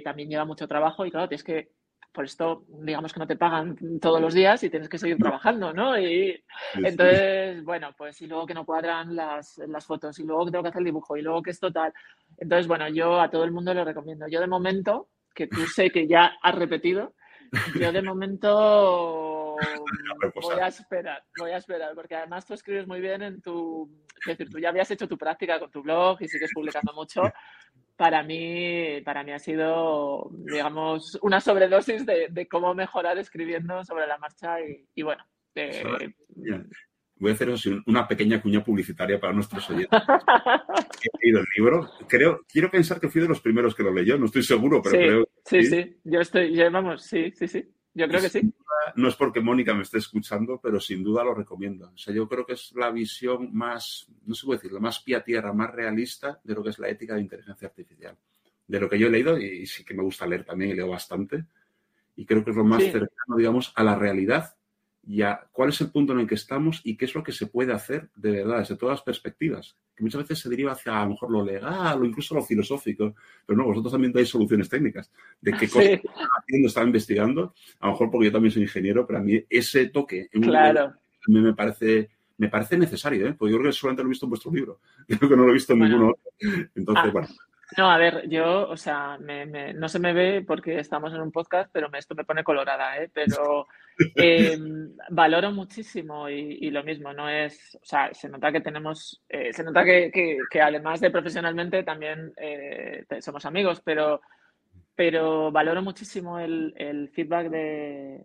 [0.04, 1.72] también lleva mucho trabajo y claro, tienes que
[2.12, 5.74] por esto, digamos que no te pagan todos los días y tienes que seguir trabajando,
[5.74, 5.98] ¿no?
[5.98, 6.43] Y
[6.76, 10.63] entonces, bueno, pues y luego que no cuadran las, las, fotos y luego que tengo
[10.63, 11.93] que hacer el dibujo y luego que es total.
[12.38, 14.28] Entonces, bueno, yo a todo el mundo lo recomiendo.
[14.28, 17.13] Yo de momento, que tú sé que ya has repetido,
[17.80, 19.56] yo de momento
[20.41, 23.89] voy a esperar, voy a esperar, porque además tú escribes muy bien en tu,
[24.22, 27.22] es decir, tú ya habías hecho tu práctica con tu blog y sigues publicando mucho,
[28.00, 34.18] para mí, para mí ha sido, digamos, una sobredosis de, cómo mejorar escribiendo sobre la
[34.18, 34.56] marcha
[34.96, 35.22] y, bueno.
[35.54, 35.84] Eh,
[37.18, 37.50] Voy a hacer
[37.88, 40.00] una pequeña cuña publicitaria para nuestros oyentes.
[40.00, 41.92] He leído el libro.
[42.08, 44.96] Creo, quiero pensar que fui de los primeros que lo leyó, no estoy seguro, pero
[44.96, 45.28] creo.
[45.44, 45.98] Sí, sí, sí.
[46.06, 47.70] Yo estoy, vamos, sí, sí, sí.
[47.93, 48.54] Yo creo que sí.
[48.95, 51.91] No es porque Mónica me esté escuchando, pero sin duda lo recomiendo.
[51.93, 55.23] O sea, yo creo que es la visión más, no sé cómo decirlo, más pia
[55.23, 58.15] tierra, más realista de lo que es la ética de inteligencia artificial.
[58.67, 60.88] De lo que yo he leído, y sí que me gusta leer también, y leo
[60.88, 61.45] bastante,
[62.15, 64.56] y creo que es lo más cercano, digamos, a la realidad
[65.10, 67.32] y a cuál es el punto en el que estamos y qué es lo que
[67.32, 69.76] se puede hacer de verdad, desde todas las perspectivas.
[69.95, 73.15] Que muchas veces se deriva hacia a lo mejor lo legal o incluso lo filosófico,
[73.43, 77.88] pero no, vosotros también dais soluciones técnicas de qué cosas están haciendo, están investigando, a
[77.88, 80.82] lo mejor porque yo también soy ingeniero, pero a mí ese toque en claro.
[80.82, 83.34] a mí me parece me parece necesario, ¿eh?
[83.34, 85.50] porque yo creo que solamente lo he visto en vuestro libro, creo que no lo
[85.50, 86.32] he visto en ninguno otro.
[86.76, 87.12] Entonces, ah.
[87.12, 87.28] bueno.
[87.78, 91.70] No, a ver, yo, o sea, no se me ve porque estamos en un podcast,
[91.72, 93.10] pero esto me pone colorada, ¿eh?
[93.14, 93.68] Pero
[94.16, 99.54] em, valoro muchísimo y, lo mismo, no es, o sea, se nota que tenemos, eh,
[99.54, 100.12] se nota que,
[100.50, 104.22] que, además de profesionalmente también eh, somos amigos, pero,
[104.96, 108.22] pero valoro muchísimo el, el feedback de,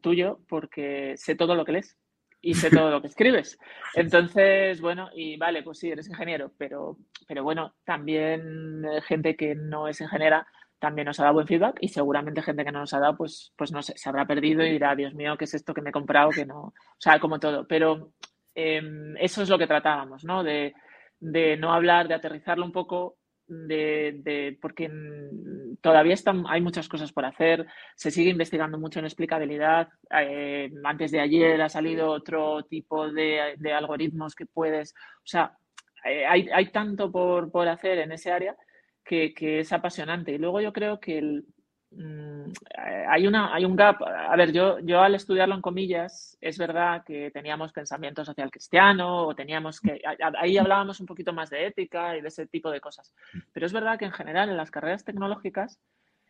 [0.00, 1.96] tuyo porque sé todo lo que lees
[2.40, 3.58] y sé todo lo que escribes.
[3.94, 6.96] Entonces, bueno, y vale, pues sí, eres ingeniero, pero,
[7.26, 10.46] pero bueno, también gente que no es ingeniera
[10.78, 13.52] también nos ha dado buen feedback y seguramente gente que no nos ha dado, pues,
[13.56, 15.90] pues no sé, se habrá perdido y dirá, Dios mío, ¿qué es esto que me
[15.90, 16.30] he comprado?
[16.30, 17.66] Que no, o sea, como todo.
[17.66, 18.12] Pero
[18.54, 20.44] em, eso es lo que tratábamos, ¿no?
[20.44, 20.74] De,
[21.20, 23.17] de no hablar, de aterrizarlo un poco
[23.48, 24.90] de, porque
[25.80, 29.88] todavía están, hay muchas cosas por hacer, se sigue investigando mucho en explicabilidad.
[30.10, 35.56] Eh, antes de ayer ha salido otro tipo de, algoritmos que puedes, o sea,
[36.04, 38.56] eh, hay, hay, tanto por, por, hacer en ese área
[39.04, 40.32] que, que, es apasionante.
[40.32, 41.57] Y luego yo creo que el, Mm,
[43.08, 44.02] hay, una, hay un gap.
[44.02, 49.26] A ver, yo, yo al estudiarlo en comillas, es verdad que teníamos pensamiento social cristiano
[49.26, 50.00] o teníamos que.
[50.38, 53.14] Ahí hablábamos un poquito más de ética y de ese tipo de cosas.
[53.52, 55.80] Pero es verdad que en general en las carreras tecnológicas,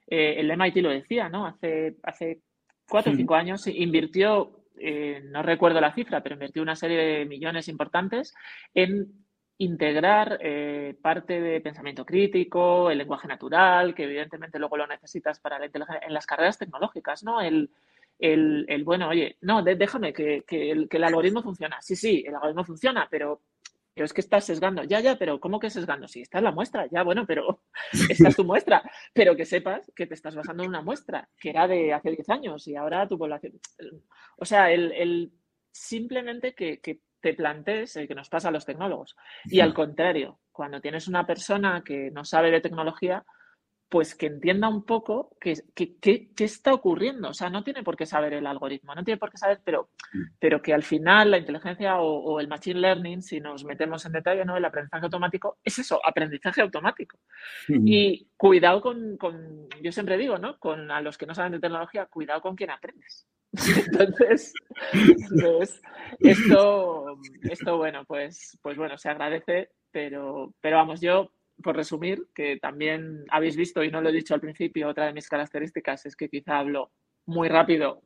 [0.07, 1.47] eh, el MIT lo decía, ¿no?
[1.47, 2.41] Hace, hace
[2.89, 7.25] cuatro o cinco años invirtió, eh, no recuerdo la cifra, pero invirtió una serie de
[7.27, 8.35] millones importantes
[8.75, 9.28] en
[9.59, 15.59] integrar eh, parte de pensamiento crítico, el lenguaje natural, que evidentemente luego lo necesitas para
[15.59, 17.41] la inteligencia en las carreras tecnológicas, ¿no?
[17.41, 17.71] El,
[18.21, 21.83] el, el bueno, oye, no, déjame que, que, el, que, el, algoritmo funciona.
[21.83, 23.43] Sí, sí, el algoritmo funciona, pero,
[23.95, 24.85] pero es que estás sesgando.
[24.85, 26.07] Ya, ya, pero ¿cómo que sesgando?
[26.07, 27.63] Sí, está es la muestra, ya, bueno, pero
[28.11, 28.89] esta es tu muestra.
[29.13, 32.29] Pero que sepas que te estás basando en una muestra que era de hace 10
[32.31, 33.61] años y ahora tu población.
[34.37, 35.33] O sea, el,
[35.73, 36.81] simplemente que
[37.21, 39.17] te plantees el que nos pasa a los tecnólogos.
[39.45, 43.25] Y al contrario, cuando tienes una persona que no sabe de tecnología,
[43.89, 47.31] pues que entienda un poco qué, qué, está ocurriendo.
[47.31, 49.91] O sea, no tiene por qué saber el algoritmo, no tiene por qué saber, pero,
[50.39, 54.45] pero que al final la inteligencia o, el machine learning, si nos metemos en detalle,
[54.45, 54.57] ¿no?
[54.57, 57.19] El aprendizaje automático es eso, aprendizaje automático.
[57.69, 60.59] Y cuidado con, con, yo siempre digo, ¿no?
[60.59, 63.27] Con a los que no saben de tecnología, cuidado con quién aprendes.
[63.87, 64.53] Entonces,
[65.41, 65.81] pues,
[66.21, 71.33] esto, esto, bueno, pues, pues bueno, se agradece, pero, pero vamos, yo
[71.63, 75.13] por resumir, que también habéis visto y no lo he dicho al principio, otra de
[75.13, 76.93] mis características es que quizá hablo
[77.27, 78.03] muy rápido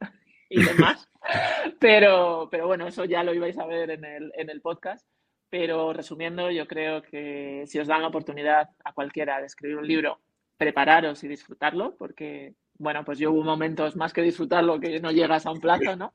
[0.48, 1.08] y demás,
[1.80, 5.06] pero, pero bueno, eso ya lo ibais a ver en el, en el podcast.
[5.48, 9.86] Pero resumiendo, yo creo que si os dan la oportunidad a cualquiera de escribir un
[9.86, 10.18] libro,
[10.56, 15.46] prepararos y disfrutarlo, porque, bueno, pues yo hubo momentos más que disfrutarlo que no llegas
[15.46, 16.14] a un plazo, ¿no?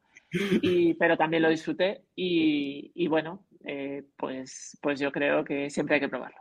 [0.62, 5.96] Y, pero también lo disfruté y, y bueno, eh, pues, pues yo creo que siempre
[5.96, 6.38] hay que probarlo.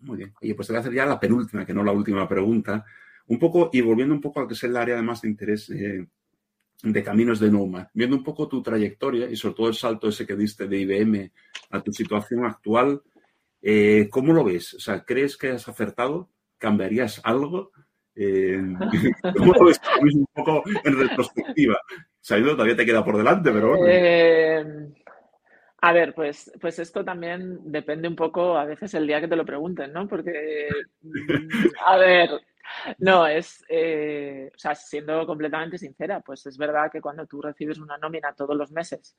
[0.00, 0.34] Muy bien.
[0.40, 2.84] Oye, pues te voy a hacer ya la penúltima, que no la última pregunta.
[3.26, 5.28] Un poco, y volviendo un poco a lo que es el área de más de
[5.28, 6.06] interés eh,
[6.82, 10.26] de caminos de Noma, viendo un poco tu trayectoria y sobre todo el salto ese
[10.26, 11.32] que diste de IBM
[11.70, 13.02] a tu situación actual,
[13.60, 14.74] eh, ¿cómo lo ves?
[14.74, 16.30] O sea, ¿crees que has acertado?
[16.56, 17.72] ¿Cambiarías algo?
[18.18, 18.60] Eh,
[19.36, 19.80] ¿Cómo lo ves
[20.14, 21.80] un poco en retrospectiva?
[22.20, 24.94] Sabiendo todavía te queda por delante, pero bueno.
[25.80, 29.36] A ver, pues, pues esto también depende un poco a veces el día que te
[29.36, 30.08] lo pregunten, ¿no?
[30.08, 30.68] Porque,
[31.86, 32.30] a ver,
[32.98, 37.78] no, es, eh, o sea, siendo completamente sincera, pues es verdad que cuando tú recibes
[37.78, 39.16] una nómina todos los meses,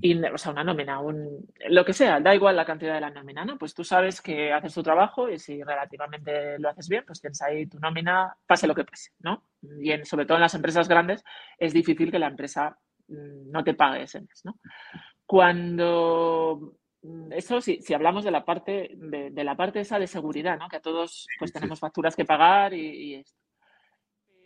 [0.00, 3.10] y, o sea, una nómina, un, lo que sea, da igual la cantidad de la
[3.10, 3.58] nómina, ¿no?
[3.58, 7.42] Pues tú sabes que haces tu trabajo y si relativamente lo haces bien, pues tienes
[7.42, 9.44] ahí tu nómina, pase lo que pase, ¿no?
[9.80, 11.22] Y sobre todo en las empresas grandes
[11.58, 12.78] es difícil que la empresa
[13.08, 14.58] mm, no te pague ese mes, ¿no?
[15.26, 20.58] Cuando mm, eso si, si hablamos de la parte de, la parte esa de seguridad,
[20.58, 20.68] ¿no?
[20.68, 23.38] Que a todos pues tenemos facturas que pagar y, esto.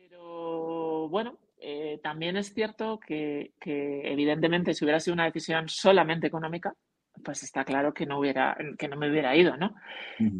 [0.08, 6.74] Pero bueno, eh, también es cierto que, evidentemente si hubiera sido una decisión solamente económica,
[7.24, 9.74] pues está claro que no hubiera, que no me hubiera ido, ¿no?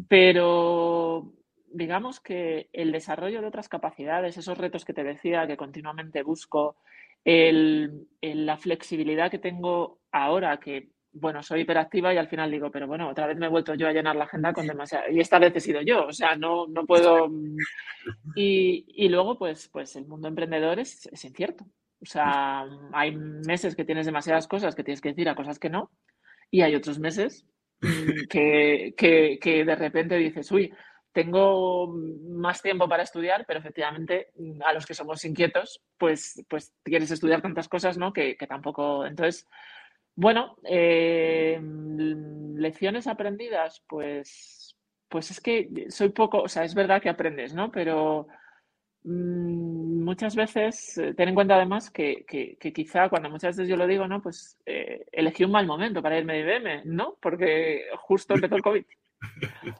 [0.07, 1.33] Pero
[1.71, 6.77] digamos que el desarrollo de otras capacidades, esos retos que te decía que continuamente busco,
[7.25, 12.87] el, la flexibilidad que tengo ahora, que bueno, soy hiperactiva y al final digo, pero
[12.87, 15.39] bueno, otra vez me he vuelto yo a llenar la agenda con demasiado, y esta
[15.39, 17.29] vez he sido yo, o sea, no, no puedo.
[18.35, 21.65] Y, y luego, pues, pues el mundo emprendedor es, es, incierto.
[22.01, 25.69] O sea, hay meses que tienes demasiadas cosas que tienes que decir a cosas que
[25.69, 25.91] no,
[26.51, 27.45] y hay otros meses
[27.81, 30.71] mm, que, que, que de repente dices, uy,
[31.17, 31.87] tengo
[32.29, 34.27] más tiempo para estudiar, pero efectivamente
[34.63, 38.13] a los que somos inquietos, pues, pues quieres estudiar tantas cosas, ¿no?
[38.13, 39.03] Que, tampoco.
[39.03, 39.47] Entonces,
[40.17, 41.61] bueno, eh,
[42.55, 44.75] lecciones aprendidas, pues,
[45.07, 47.71] pues es que soy poco, o sea, es verdad que aprendes, ¿no?
[47.71, 48.27] Pero
[49.03, 53.77] mm, muchas veces, eh, ten en cuenta además que, que, quizá cuando muchas veces yo
[53.77, 54.19] lo digo, ¿no?
[54.19, 57.15] Pues eh, elegí un mal momento para irme de IBM, ¿no?
[57.21, 58.85] Porque justo empezó el COVID.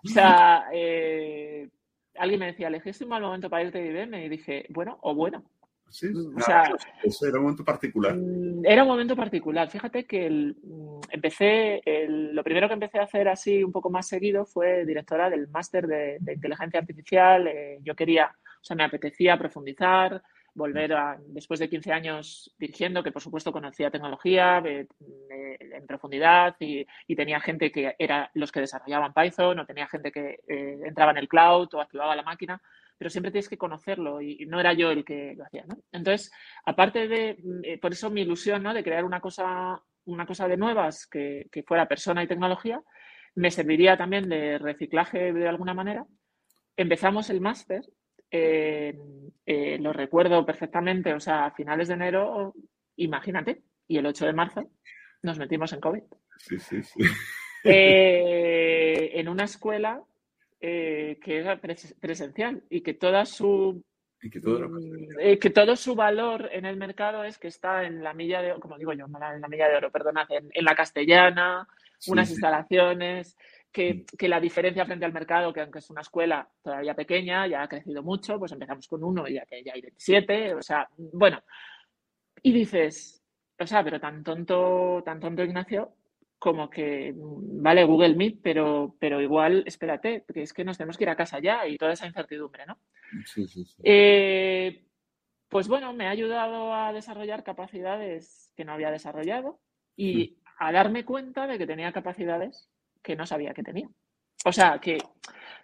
[0.03, 1.67] O sea, eh,
[2.15, 5.15] alguien me decía, elegiste un mal momento para irte de IBM y dije, bueno, o
[5.15, 5.43] bueno.
[5.89, 6.71] Sí, o sea,
[7.03, 8.15] eso era un momento particular.
[8.15, 9.69] Mm, era un momento particular.
[9.69, 14.45] Fíjate que mm, empecé, lo primero que empecé a hacer así un poco más seguido
[14.45, 17.47] fue directora del máster de, inteligencia artificial.
[17.47, 20.21] Eh, yo quería, o sea, me apetecía profundizar,
[20.57, 26.85] volver a, después de 15 años dirigiendo, que por supuesto conocía tecnología en profundidad y,
[27.15, 31.17] tenía gente que era los que desarrollaban Python o tenía gente que eh, entraba en
[31.17, 32.61] el cloud o activaba la máquina,
[32.97, 35.65] pero siempre tienes que conocerlo y, no era yo el que lo hacía.
[35.67, 35.77] ¿no?
[35.91, 36.31] Entonces,
[36.65, 38.73] aparte de, eh, por eso mi ilusión ¿no?
[38.73, 42.81] de crear una cosa, una cosa de nuevas que, que fuera persona y tecnología,
[43.35, 46.05] me serviría también de reciclaje de alguna manera.
[46.75, 47.81] Empezamos el máster
[48.29, 48.97] eh,
[49.45, 52.53] eh, lo recuerdo perfectamente, o sea, a finales de enero,
[52.97, 54.71] imagínate, y el 8 de marzo
[55.23, 56.03] nos metimos en COVID.
[56.37, 56.99] Sí, sí, sí.
[57.63, 60.01] Eh, en una escuela
[60.59, 63.83] que era presencial y que toda su
[64.19, 64.67] que todo,
[65.39, 68.77] que todo su valor en el mercado es que está en la milla de como
[68.77, 71.67] digo yo, en la milla de oro, perdonad, en, la castellana,
[72.07, 73.37] unas instalaciones,
[73.77, 74.05] Mm.
[74.17, 77.67] que, la diferencia frente al mercado, que aunque es una escuela todavía pequeña, ya ha
[77.67, 81.41] crecido mucho, pues empezamos con uno y ya, ya hay 27, o sea, bueno.
[82.41, 83.23] Y dices,
[83.59, 85.96] o sea, pero tan tonto, tan tonto Ignacio,
[86.39, 91.03] como que, vale, Google Meet, pero, pero igual, espérate, porque es que nos tenemos que
[91.03, 92.77] ir a casa ya y toda esa incertidumbre, ¿no?
[93.25, 93.81] Sí, sí, sí.
[93.83, 94.85] Eh,
[95.49, 99.59] pues bueno, me ha ayudado a desarrollar capacidades que no había desarrollado
[99.95, 100.47] y mm.
[100.59, 102.69] a darme cuenta de que tenía capacidades
[103.01, 103.89] que no sabía que tenía.
[104.47, 104.97] O sea, que,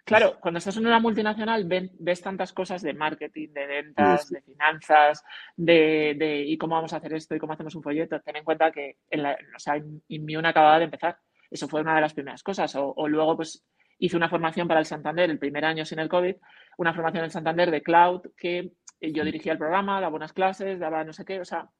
[0.04, 5.24] claro, cuando estás en una multinacional ves tantas cosas de marketing, de ventas, de finanzas,
[5.56, 8.20] de, de, y cómo vamos a hacer esto y cómo hacemos un folleto.
[8.20, 11.16] Ten en cuenta que en la, o sea, Inmiun acababa de empezar.
[11.50, 12.74] Eso fue una de las primeras cosas.
[12.76, 13.64] O, o luego, pues,
[13.98, 16.36] hice una formación para el Santander el primer año sin el COVID,
[16.76, 20.78] una formación en el Santander de cloud que yo dirigía el programa, daba unas clases,
[20.78, 21.70] daba no sé qué, o sea,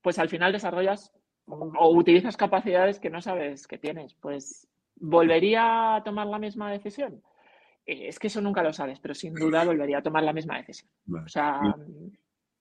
[0.00, 1.12] pues al final desarrollas
[1.46, 4.14] o utilizas capacidades que no sabes que tienes.
[4.14, 4.66] Pues,
[5.02, 7.22] ¿volvería a tomar la misma decisión?
[7.84, 10.56] Eh, es que eso nunca lo sabes, pero sin duda volvería a tomar la misma
[10.58, 10.88] decisión.
[11.12, 11.60] O sea,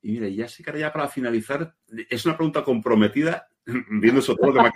[0.02, 1.76] y, mire, ya sí que ya para finalizar,
[2.10, 4.72] es una pregunta comprometida, viendo eso todo lo que, me,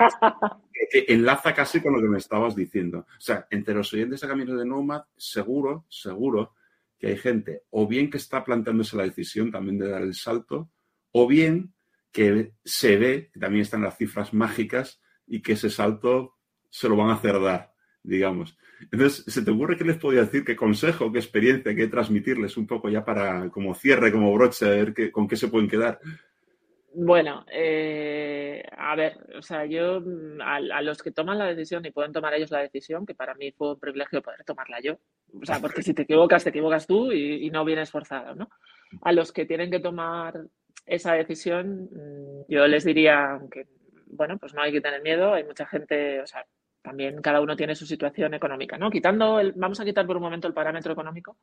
[0.91, 2.99] que enlaza casi con lo que me estabas diciendo.
[2.99, 6.53] O sea, entre los oyentes de Camino de Nomad, seguro, seguro
[6.99, 10.69] que hay gente o bien que está planteándose la decisión también de dar el salto,
[11.11, 11.73] o bien
[12.11, 16.34] que se ve, que también están las cifras mágicas, y que ese salto
[16.75, 17.71] se lo van a hacer dar,
[18.03, 18.57] digamos.
[18.91, 20.43] Entonces, ¿se te ocurre qué les podría decir?
[20.43, 24.69] ¿Qué consejo, qué experiencia, qué transmitirles un poco ya para, como cierre, como broche, a
[24.71, 26.01] ver qué, con qué se pueden quedar?
[26.93, 30.01] Bueno, eh, a ver, o sea, yo
[30.41, 33.53] a, los que toman la decisión y pueden tomar ellos la decisión, que para mí
[33.53, 34.97] fue un privilegio poder tomarla yo,
[35.33, 38.49] o sea, porque si te equivocas, te equivocas tú y, y no vienes forzado, ¿no?
[39.01, 40.41] A los que tienen que tomar
[40.85, 43.65] esa decisión, mm, yo les diría que,
[44.07, 46.45] bueno, pues no hay que tener miedo, hay mucha gente, o sea,
[46.85, 48.91] también cada uno tiene su situación económica, ¿no?
[48.91, 51.37] Quitando, el, vamos a quitar por un momento el parámetro económico.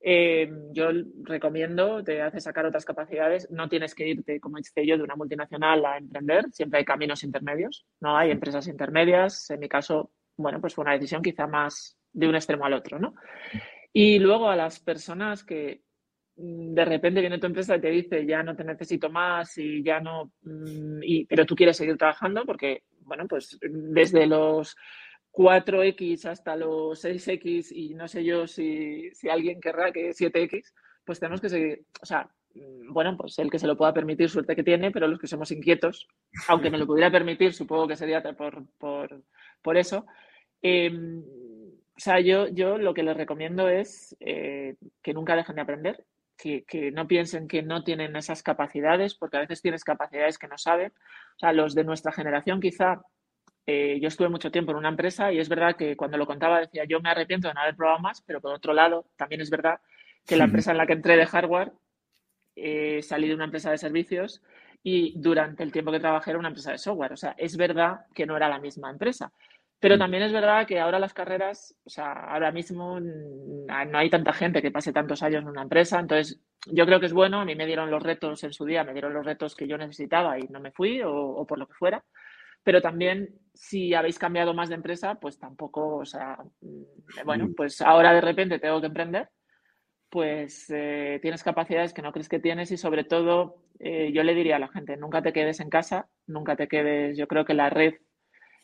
[0.00, 0.88] Eh, yo
[1.22, 5.14] recomiendo, te hace sacar otras capacidades, no tienes que irte, como dice yo, de una
[5.14, 10.60] multinacional a emprender, siempre hay caminos intermedios, no hay empresas intermedias, en mi caso, bueno,
[10.60, 13.14] pues fue una decisión quizá más de un extremo al otro, ¿no?
[13.92, 15.84] Y luego a las personas que
[16.36, 19.82] Mm, de repente viene tu empresa y te dice ya no te necesito más y
[19.84, 24.76] ya no, mm, pero tú quieres seguir trabajando porque, bueno, pues desde los
[25.32, 30.72] 4X hasta los 6X y no sé yo si, si alguien querrá que 7X,
[31.04, 32.28] pues tenemos que seguir, o sea,
[32.88, 35.50] bueno, pues el que se lo pueda permitir, suerte que tiene, pero los que somos
[35.50, 36.06] inquietos,
[36.48, 39.22] aunque me lo pudiera permitir, supongo que sería por, por,
[39.60, 40.06] por eso.
[40.62, 40.90] Eh,
[41.96, 46.04] o sea, yo, yo lo que les recomiendo es eh, que nunca dejen de aprender,
[46.36, 50.58] que, no piensen que no tienen esas capacidades, porque a veces tienes capacidades que no
[50.58, 50.92] saben.
[51.36, 53.02] O sea, los de nuestra generación quizá,
[53.66, 56.60] eh, yo estuve mucho tiempo en una empresa y es verdad que cuando lo contaba
[56.60, 59.50] decía, yo me arrepiento de no haber probado más, pero por otro lado, también es
[59.50, 59.80] verdad
[60.26, 61.72] que la empresa en la que entré de hardware,
[62.56, 64.42] eh, salí de una empresa de servicios
[64.82, 67.12] y durante el tiempo que trabajé era una empresa de software.
[67.12, 69.32] O sea, es verdad que no era la misma empresa.
[69.84, 69.98] Pero mm.
[69.98, 74.62] también es verdad que ahora las carreras, o sea, ahora mismo no hay tanta gente
[74.62, 76.40] que pase tantos años en una empresa, entonces
[76.72, 78.94] yo creo que es bueno, a mí me dieron los retos en su día, me
[78.94, 82.02] dieron los retos que yo necesitaba y no me fui o, por lo que fuera,
[82.62, 87.54] pero también si habéis cambiado más de empresa, pues tampoco, o sea, mm, bueno, mm.
[87.54, 89.28] pues ahora de repente tengo que emprender,
[90.08, 94.34] pues eh, tienes capacidades que no crees que tienes y sobre todo eh, yo le
[94.34, 97.52] diría a la gente, nunca te quedes en casa, nunca te quedes, yo creo que
[97.52, 97.92] la red.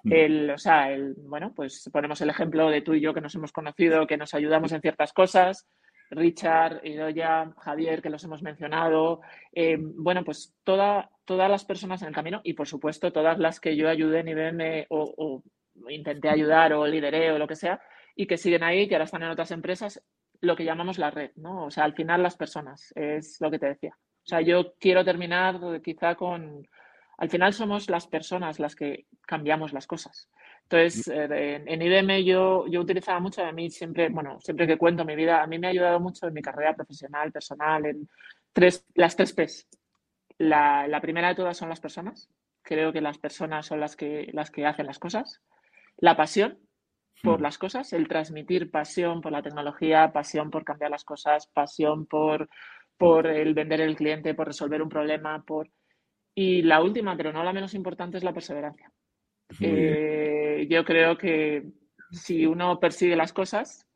[0.04, 3.34] El, o sea, el, bueno, pues ponemos el ejemplo de tú y yo que nos
[3.34, 5.68] hemos conocido, que nos ayudamos en ciertas cosas,
[6.10, 9.20] Richard, Idoya, Javier, que los hemos mencionado,
[9.52, 13.60] eh, bueno, pues toda, todas las personas en el camino y por supuesto todas las
[13.60, 17.80] que yo ayudé en IBM o, o intenté ayudar o lideré o lo que sea
[18.16, 20.02] y que siguen ahí, que ahora están en otras empresas,
[20.40, 21.66] lo que llamamos la red, ¿no?
[21.66, 23.96] O sea, al final las personas, es lo que te decía.
[23.96, 26.66] O sea, yo quiero terminar quizá con,
[27.20, 30.30] al final somos las personas las que cambiamos las cosas.
[30.62, 35.04] Entonces, eh, en, IBM yo, yo utilizaba mucho, a mí siempre, bueno, siempre que cuento
[35.04, 38.08] mi vida, a mí me ha ayudado mucho en mi carrera profesional, personal, en
[38.54, 39.68] tres, las tres P's.
[40.38, 42.30] La, la, primera de todas son las personas.
[42.62, 45.42] Creo que las personas son las que, las que hacen las cosas.
[45.98, 46.58] La pasión
[47.22, 47.42] por hmm.
[47.42, 52.48] las cosas, el transmitir pasión por la tecnología, pasión por cambiar las cosas, pasión por,
[52.96, 55.68] por el vender el cliente, por resolver un problema, por
[56.40, 58.90] y la última, pero no la menos importante, es la perseverancia.
[59.60, 61.64] Eh, yo creo que
[62.12, 63.86] si uno persigue las cosas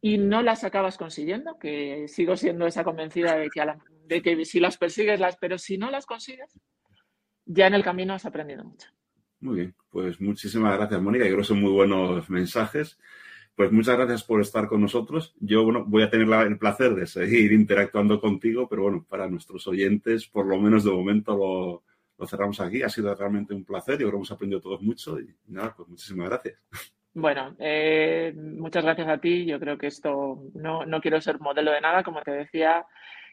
[0.00, 3.64] y no las acabas consiguiendo, que sigo siendo esa convencida de que,
[4.06, 6.56] de que si las persigues, las, pero si no las consigues,
[7.44, 8.88] ya en el camino has aprendido mucho.
[9.40, 11.24] Muy bien, pues muchísimas gracias, Mónica.
[11.24, 12.96] Yo creo que son muy buenos mensajes.
[13.56, 15.34] Pues muchas gracias por estar con nosotros.
[15.40, 19.66] Yo bueno, voy a tener el placer de seguir interactuando contigo, pero bueno, para nuestros
[19.66, 21.82] oyentes, por lo menos de momento
[22.18, 22.82] lo, cerramos aquí.
[22.82, 23.94] Ha sido realmente un placer.
[23.94, 26.60] Yo creo que hemos aprendido todos mucho y nada, pues muchísimas gracias.
[27.14, 29.46] Bueno, eh, muchas gracias a ti.
[29.46, 32.84] Yo creo que esto no, no quiero ser modelo de nada, como te decía,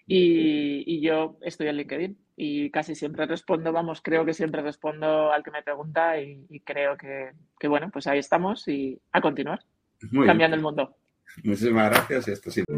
[0.08, 5.44] y, yo estoy en LinkedIn y casi siempre respondo, vamos, creo que siempre respondo al
[5.44, 9.60] que me pregunta y, creo que, que, bueno, pues ahí estamos y a continuar.
[10.26, 10.96] Cambiando el mundo.
[11.44, 12.76] Muchísimas gracias y hasta siempre.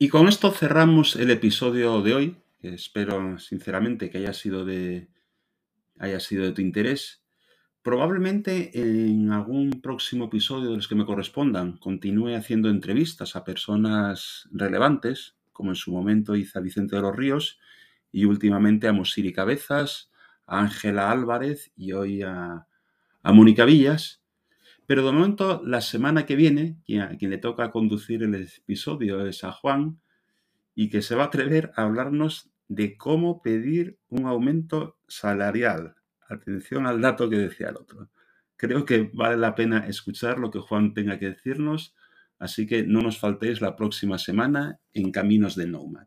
[0.00, 5.08] Y con esto cerramos el episodio de hoy, que espero sinceramente que haya sido de,
[5.98, 7.24] haya sido de tu interés.
[7.82, 14.48] Probablemente en algún próximo episodio de los que me correspondan continúe haciendo entrevistas a personas
[14.52, 17.58] relevantes, como en su momento a Vicente de los Ríos
[18.12, 20.10] y últimamente a Mosiri Cabezas,
[20.46, 22.66] a Ángela Álvarez y hoy a,
[23.22, 24.22] a Mónica Villas.
[24.86, 29.44] Pero de momento, la semana que viene, a quien le toca conducir el episodio es
[29.44, 30.00] a Juan,
[30.74, 35.96] y que se va a atrever a hablarnos de cómo pedir un aumento salarial.
[36.28, 38.10] Atención al dato que decía el otro.
[38.56, 41.96] Creo que vale la pena escuchar lo que Juan tenga que decirnos,
[42.38, 46.06] así que no nos faltéis la próxima semana en Caminos de Nomad.